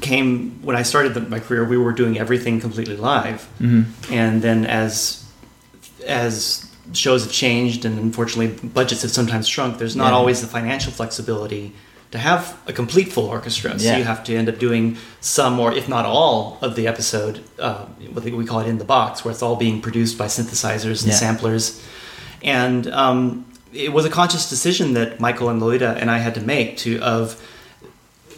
[0.00, 1.64] came when I started the, my career.
[1.64, 3.48] We were doing everything completely live,
[4.10, 5.24] and then as
[6.06, 9.78] as shows have changed, and unfortunately budgets have sometimes shrunk.
[9.78, 10.16] There's not Yeah.
[10.16, 11.72] always the financial flexibility
[12.14, 13.76] to have a complete full orchestra.
[13.76, 13.96] So Yeah.
[13.98, 17.40] you have to end up doing some, or if not all, of the episode.
[17.58, 21.02] Uh, what we call it in the box, where it's all being produced by synthesizers
[21.02, 21.18] and Yeah.
[21.18, 21.80] samplers.
[22.40, 26.40] And um, it was a conscious decision that Michael and Lolita and I had to
[26.40, 27.36] make to of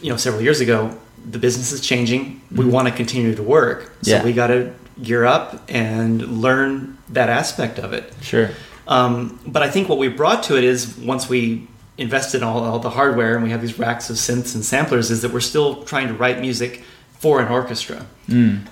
[0.01, 0.89] you know several years ago.
[1.29, 2.41] The business is changing.
[2.51, 4.23] We want to continue to work, so Yeah.
[4.23, 4.71] we got to
[5.03, 8.11] gear up and learn that aspect of it.
[8.21, 8.49] Sure.
[8.87, 11.67] Um, but I think what we brought to it is once we
[11.97, 15.09] invested in all, all the hardware and we have these racks of synths and samplers,
[15.09, 16.83] is that we're still trying to write music
[17.19, 18.05] for an orchestra.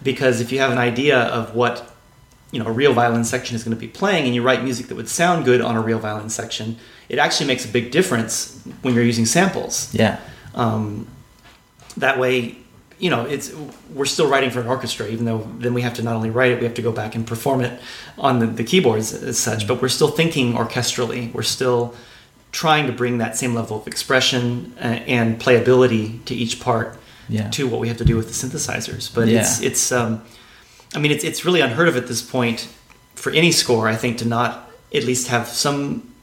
[0.03, 1.91] Because if you have an idea of what
[2.51, 4.87] you know a real violin section is going to be playing, and you write music
[4.87, 6.77] that would sound good on a real violin section,
[7.09, 9.93] it actually makes a big difference when you're using samples.
[9.93, 10.19] Yeah.
[10.53, 11.07] Um,
[11.97, 12.57] that way,
[12.99, 13.51] you know, it's
[13.93, 16.51] we're still writing for an orchestra, even though then we have to not only write
[16.51, 17.81] it, we have to go back and perform it
[18.17, 19.67] on the, the keyboards as such.
[19.67, 21.33] But we're still thinking orchestrally.
[21.33, 21.93] We're still
[22.55, 26.97] trying to bring that same level of expression uh, and playability to each part
[27.27, 27.49] Yeah.
[27.57, 29.03] to what we have to do with the synthesizers.
[29.13, 29.67] But it's Yeah.
[29.69, 30.11] it's um,
[30.95, 32.59] I mean, it's it's really unheard of at this point
[33.15, 34.51] for any score, I think, to not
[34.97, 35.79] at least have some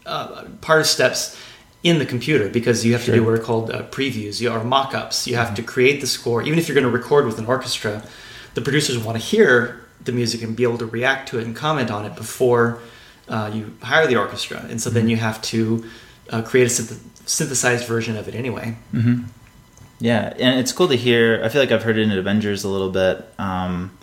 [0.07, 1.37] uh, part of steps
[1.83, 4.65] in the computer because you have to do what are called uh, previews you, or
[4.65, 5.27] mock-ups.
[5.29, 7.95] You have to create the score, even if you're going to record with an orchestra.
[8.55, 9.53] The producers want to hear
[10.07, 12.65] the music and be able to react to it and comment on it before
[13.29, 15.85] uh, you hire the orchestra, and so then you have to
[16.31, 18.77] uh, create a synth- synthesized version of it anyway.
[20.01, 21.41] Yeah, and it's cool to hear.
[21.45, 23.25] I feel like I've heard it in Avengers a little bit.
[23.39, 23.97] Um,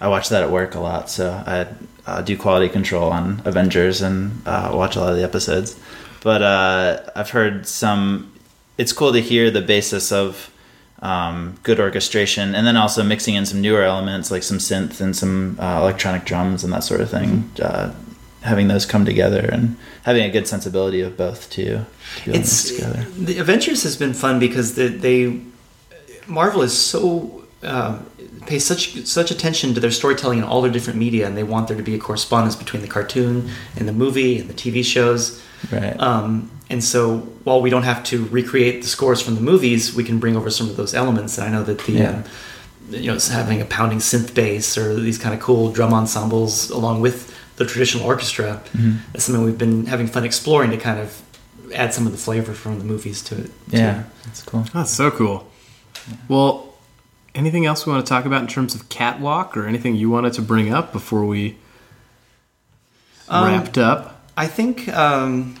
[0.00, 1.68] I watch that at work a lot, so I
[2.06, 5.78] uh, do quality control on Avengers and uh, watch a lot of the episodes.
[6.22, 8.32] But uh, I've heard some.
[8.78, 10.50] It's cool to hear the basis of
[11.00, 15.14] um, good orchestration, and then also mixing in some newer elements like some synth and
[15.14, 17.50] some uh, electronic drums and that sort of thing.
[17.62, 17.92] Uh,
[18.44, 21.84] having those come together and having a good sensibility of both too.
[22.26, 23.04] it's together.
[23.18, 25.40] the Avengers has been fun because they, they
[26.26, 27.98] Marvel is so uh,
[28.46, 31.68] pays such such attention to their storytelling in all their different media, and they want
[31.68, 35.42] there to be a correspondence between the cartoon and the movie and the TV shows.
[35.72, 35.98] Right.
[35.98, 40.04] Um, and so while we don't have to recreate the scores from the movies, we
[40.04, 41.38] can bring over some of those elements.
[41.38, 42.10] And I know that the Yeah.
[42.10, 42.24] um,
[42.90, 47.00] you know having a pounding synth bass or these kind of cool drum ensembles along
[47.00, 49.16] with the traditional orchestra Mm-hmm.
[49.16, 51.20] is something we've been having fun exploring to kind of
[51.74, 53.46] add some of the flavor from the movies to it.
[53.70, 53.76] too.
[53.78, 54.64] yeah, that's cool.
[54.74, 55.50] That's so cool.
[56.28, 56.74] Well,
[57.34, 60.32] anything else we want to talk about in terms of catwalk or anything you wanted
[60.34, 61.56] to bring up before we
[63.28, 64.22] Um, wrapped up?
[64.36, 65.54] I think um,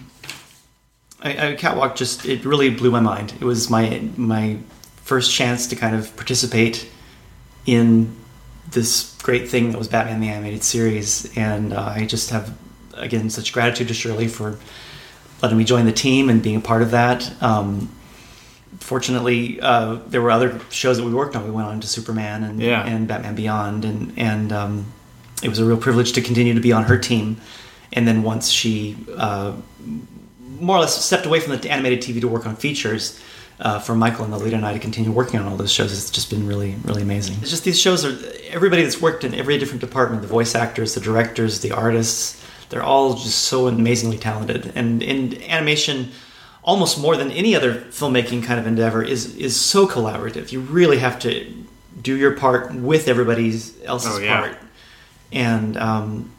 [1.22, 3.32] I, I, Catwalk just it really blew my mind.
[3.40, 4.58] It was my my
[5.02, 6.88] first chance to kind of participate
[7.66, 8.14] in
[8.74, 12.56] this great thing that was Batman the Animated Series, and uh, I just have
[12.92, 14.58] again such gratitude to Shirley for
[15.42, 17.30] letting me join the team and being a part of that.
[17.42, 17.90] Um,
[18.80, 21.44] fortunately, uh, there were other shows that we worked on.
[21.44, 22.84] We went on to Superman and Yeah.
[22.84, 24.92] and Batman Beyond, and and um,
[25.42, 27.38] it was a real privilege to continue to be on her team.
[27.92, 29.52] And then once she uh,
[30.60, 33.20] more or less stepped away from the animated TV to work on features.
[33.60, 36.10] Uh, for Michael and Lolita and I to continue working on all those shows, it's
[36.10, 37.36] just been really, really amazing.
[37.40, 40.94] It's just these shows are everybody that's worked in every different department the voice actors,
[40.94, 42.40] the directors, the artists
[42.70, 44.72] they're all just so amazingly talented.
[44.74, 46.10] And in animation,
[46.64, 50.50] almost more than any other filmmaking kind of endeavor, is is so collaborative.
[50.50, 51.46] You really have to
[52.02, 53.50] do your part with everybody
[53.84, 54.40] else's Oh, yeah.
[54.40, 54.58] part,
[55.30, 56.32] and um,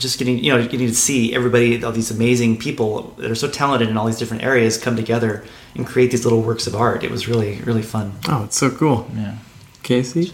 [0.00, 3.48] just getting you know getting to see everybody, all these amazing people that are so
[3.48, 5.44] talented in all these different areas come together
[5.76, 7.04] and create these little works of art.
[7.04, 8.12] It was really really fun.
[8.28, 9.08] Oh, it's so cool.
[9.14, 9.36] Yeah.
[9.84, 10.32] Casey?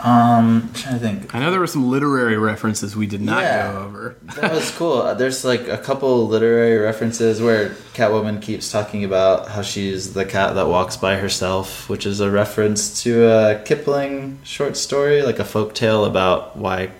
[0.00, 1.34] Um, I'm trying to think.
[1.34, 3.72] I know there were some literary references we did not Yeah.
[3.72, 4.16] go over.
[4.36, 4.98] That was cool.
[5.02, 10.24] Uh, There's like a couple literary references where Catwoman keeps talking about how she's the
[10.24, 15.40] cat that walks by herself, which is a reference to a Kipling short story, like
[15.40, 16.90] a folk tale about why,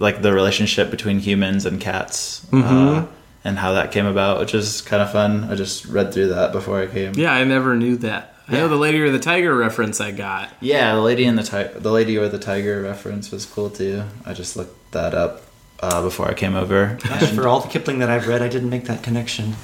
[0.00, 3.06] like the relationship between humans and cats, uh,
[3.44, 5.44] and how that came about, which is kind of fun.
[5.44, 7.14] I just read through that before I came.
[7.14, 8.34] Yeah, I never knew that.
[8.48, 10.50] I know the Lady or the Tiger reference I got.
[10.60, 14.02] Yeah, the lady and the ti- the lady or the tiger reference was cool too.
[14.24, 15.42] I just looked that up
[15.80, 16.98] uh, before I came over.
[17.04, 19.54] Gosh, for all the Kipling that I've read, I didn't make that connection.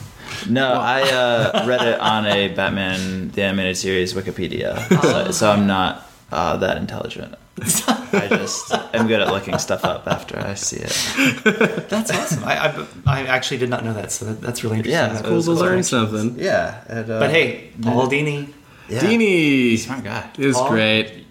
[0.49, 5.67] No, I uh, read it on a Batman the Animated Series Wikipedia, so, so I'm
[5.67, 7.35] not uh, that intelligent.
[8.13, 11.89] I just am good at looking stuff up after I see it.
[11.89, 12.45] That's awesome.
[12.45, 14.99] I, I, I actually did not know that, so that, that's really interesting.
[15.01, 16.39] Yeah, That's it Cool to learn something.
[16.39, 18.53] Yeah, and, uh, But hey, Paul Dini,
[18.89, 20.31] yeah, Dini smart guy.
[20.39, 20.71] is Paul?
[20.71, 21.25] great.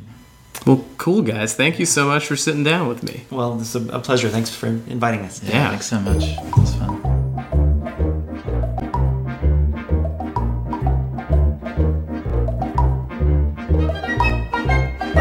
[0.65, 1.53] Well, cool, guys.
[1.53, 3.25] Thank you so much for sitting down with me.
[3.29, 4.29] Well, it's a, a pleasure.
[4.29, 5.43] Thanks for inviting us.
[5.43, 5.69] Yeah.
[5.69, 6.23] Thanks so much.
[6.23, 7.14] It was fun.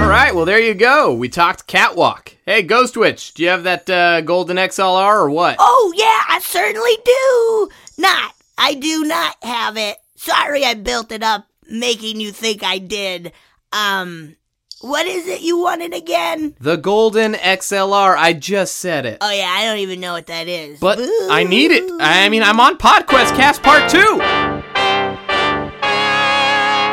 [0.05, 1.15] All right, well, there you go.
[1.15, 2.37] We talked catwalk.
[2.45, 5.57] Hey, Ghost Witch, do you have that uh, golden XLR or what?
[5.59, 7.71] Oh, yeah, I certainly do.
[7.97, 8.35] Not.
[8.59, 9.97] I do not have it.
[10.15, 13.33] Sorry I built it up, making you think I did.
[13.73, 14.37] Um,
[14.83, 16.55] what is it you wanted again?
[16.61, 18.15] The golden XLR.
[18.15, 19.19] I just said it.
[19.23, 20.81] Oh, yeah, I don't even know what that is.
[20.81, 20.99] But
[21.31, 21.91] I need it.
[21.99, 23.99] I mean, I'm on PodQuest Cast Part 2.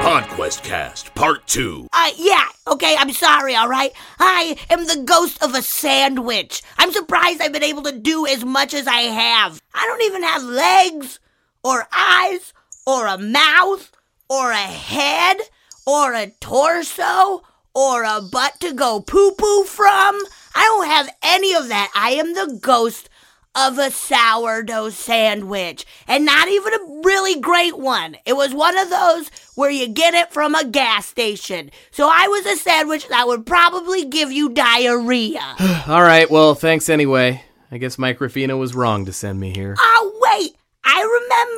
[0.02, 1.88] PodQuest Cast Part 2.
[1.94, 3.92] Uh, yeah, okay, I'm sorry, alright?
[4.20, 6.64] I am the ghost of a sandwich.
[6.80, 9.62] I'm surprised I've been able to do as much as I have.
[9.76, 11.20] I don't even have legs,
[11.64, 12.52] or eyes,
[12.88, 13.92] or a mouth,
[14.28, 15.38] or a head,
[15.86, 17.44] or a torso,
[17.76, 20.20] or a butt to go poo poo from.
[20.56, 21.92] I don't have any of that.
[21.94, 23.08] I am the ghost
[23.56, 25.86] of a sourdough sandwich.
[26.08, 28.18] And not even a really great one.
[28.26, 31.72] It was one of those where you get it from a gas station.
[31.92, 35.56] So I was a sandwich that would probably give you diarrhea.
[35.88, 37.44] All right, well, thanks anyway.
[37.72, 39.76] I guess Mike Ruffino was wrong to send me here.
[39.78, 40.56] Oh, wait!
[40.84, 41.02] I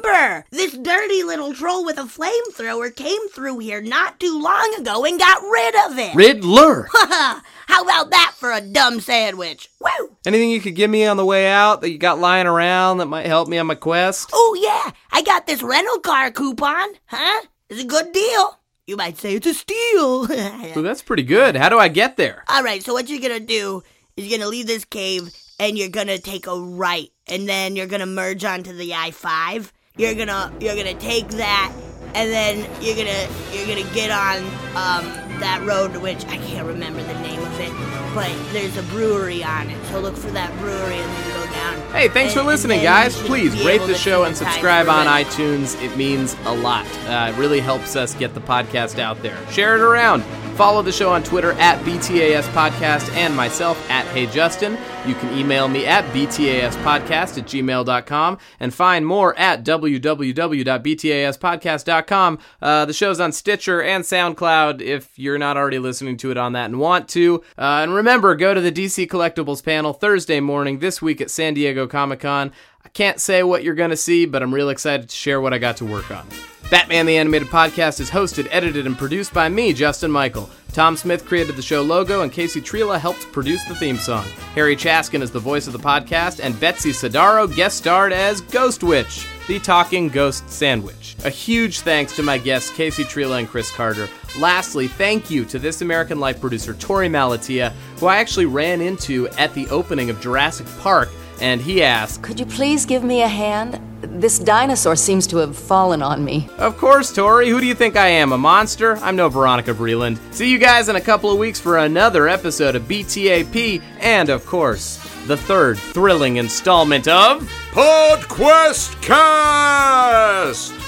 [0.03, 0.45] remember!
[0.51, 5.17] This dirty little troll with a flamethrower came through here not too long ago and
[5.17, 6.13] got rid of it.
[6.13, 6.87] Riddler!
[6.93, 9.69] How about that for a dumb sandwich?
[9.79, 10.12] Woo!
[10.26, 13.07] Anything you could give me on the way out that you got lying around that
[13.07, 14.30] might help me on my quest?
[14.32, 16.89] Oh, yeah, I got this rental car coupon.
[17.07, 17.41] Huh?
[17.69, 18.59] It's a good deal.
[18.88, 20.28] You might say it's a steal.
[20.82, 21.57] That's pretty good.
[21.57, 22.43] How do I get there?
[22.47, 23.84] All right, so what you're gonna do
[24.15, 27.88] is you're gonna leave this cave and you're gonna take a right, and then you're
[27.88, 29.71] gonna merge onto the I-5.
[29.97, 31.74] You're gonna you're gonna take that,
[32.13, 34.43] and then you're gonna you're gonna get on
[34.76, 37.71] um, that road, to which I can't remember the name of it,
[38.15, 39.85] but there's a brewery on it.
[39.87, 41.91] So look for that brewery and then go down.
[41.91, 43.15] Hey, thanks for listening, guys.
[43.23, 45.27] Please rate the show and subscribe on it.
[45.27, 45.79] iTunes.
[45.83, 46.85] It means a lot.
[47.07, 49.37] Uh, it really helps us get the podcast out there.
[49.51, 50.23] Share it around.
[50.55, 54.77] Follow the show on Twitter at BTAS Podcast and myself at Hey Justin.
[55.05, 62.39] You can email me at BTASpodcast at gmail.com and find more at www.btaspodcast.com.
[62.61, 66.53] Uh, the show's on Stitcher and SoundCloud if you're not already listening to it on
[66.53, 67.41] that and want to.
[67.57, 71.55] Uh, and remember, go to the DC Collectibles panel Thursday morning this week at San
[71.55, 72.51] Diego Comic Con.
[72.85, 75.53] I can't say what you're going to see, but I'm real excited to share what
[75.53, 76.27] I got to work on.
[76.70, 80.49] Batman the Animated Podcast is hosted, edited, and produced by me, Justin Michael.
[80.72, 84.26] Tom Smith created the show logo, and Casey Trela helped produce the theme song.
[84.55, 88.84] Harry Chaskin is the voice of the podcast, and Betsy Sodaro guest starred as Ghost
[88.84, 91.16] Witch, the talking ghost sandwich.
[91.26, 94.09] A huge thanks to my guests, Casey Trela and Chris Carter.
[94.39, 99.28] Lastly, thank you to This American Life producer Torey Malatia, who I actually ran into
[99.38, 101.09] at the opening of Jurassic Park,
[101.43, 103.79] and he asked, Could you please give me a hand?
[104.01, 106.49] This dinosaur seems to have fallen on me.
[106.57, 107.49] Of course, Torey.
[107.49, 108.31] Who do you think I am?
[108.31, 108.95] A monster?
[108.97, 110.17] I'm no Veronica Vreeland.
[110.33, 114.45] See you guys in a couple of weeks for another episode of BTAP, and of
[114.45, 120.82] course, the third thrilling installment of PodQuest Cast!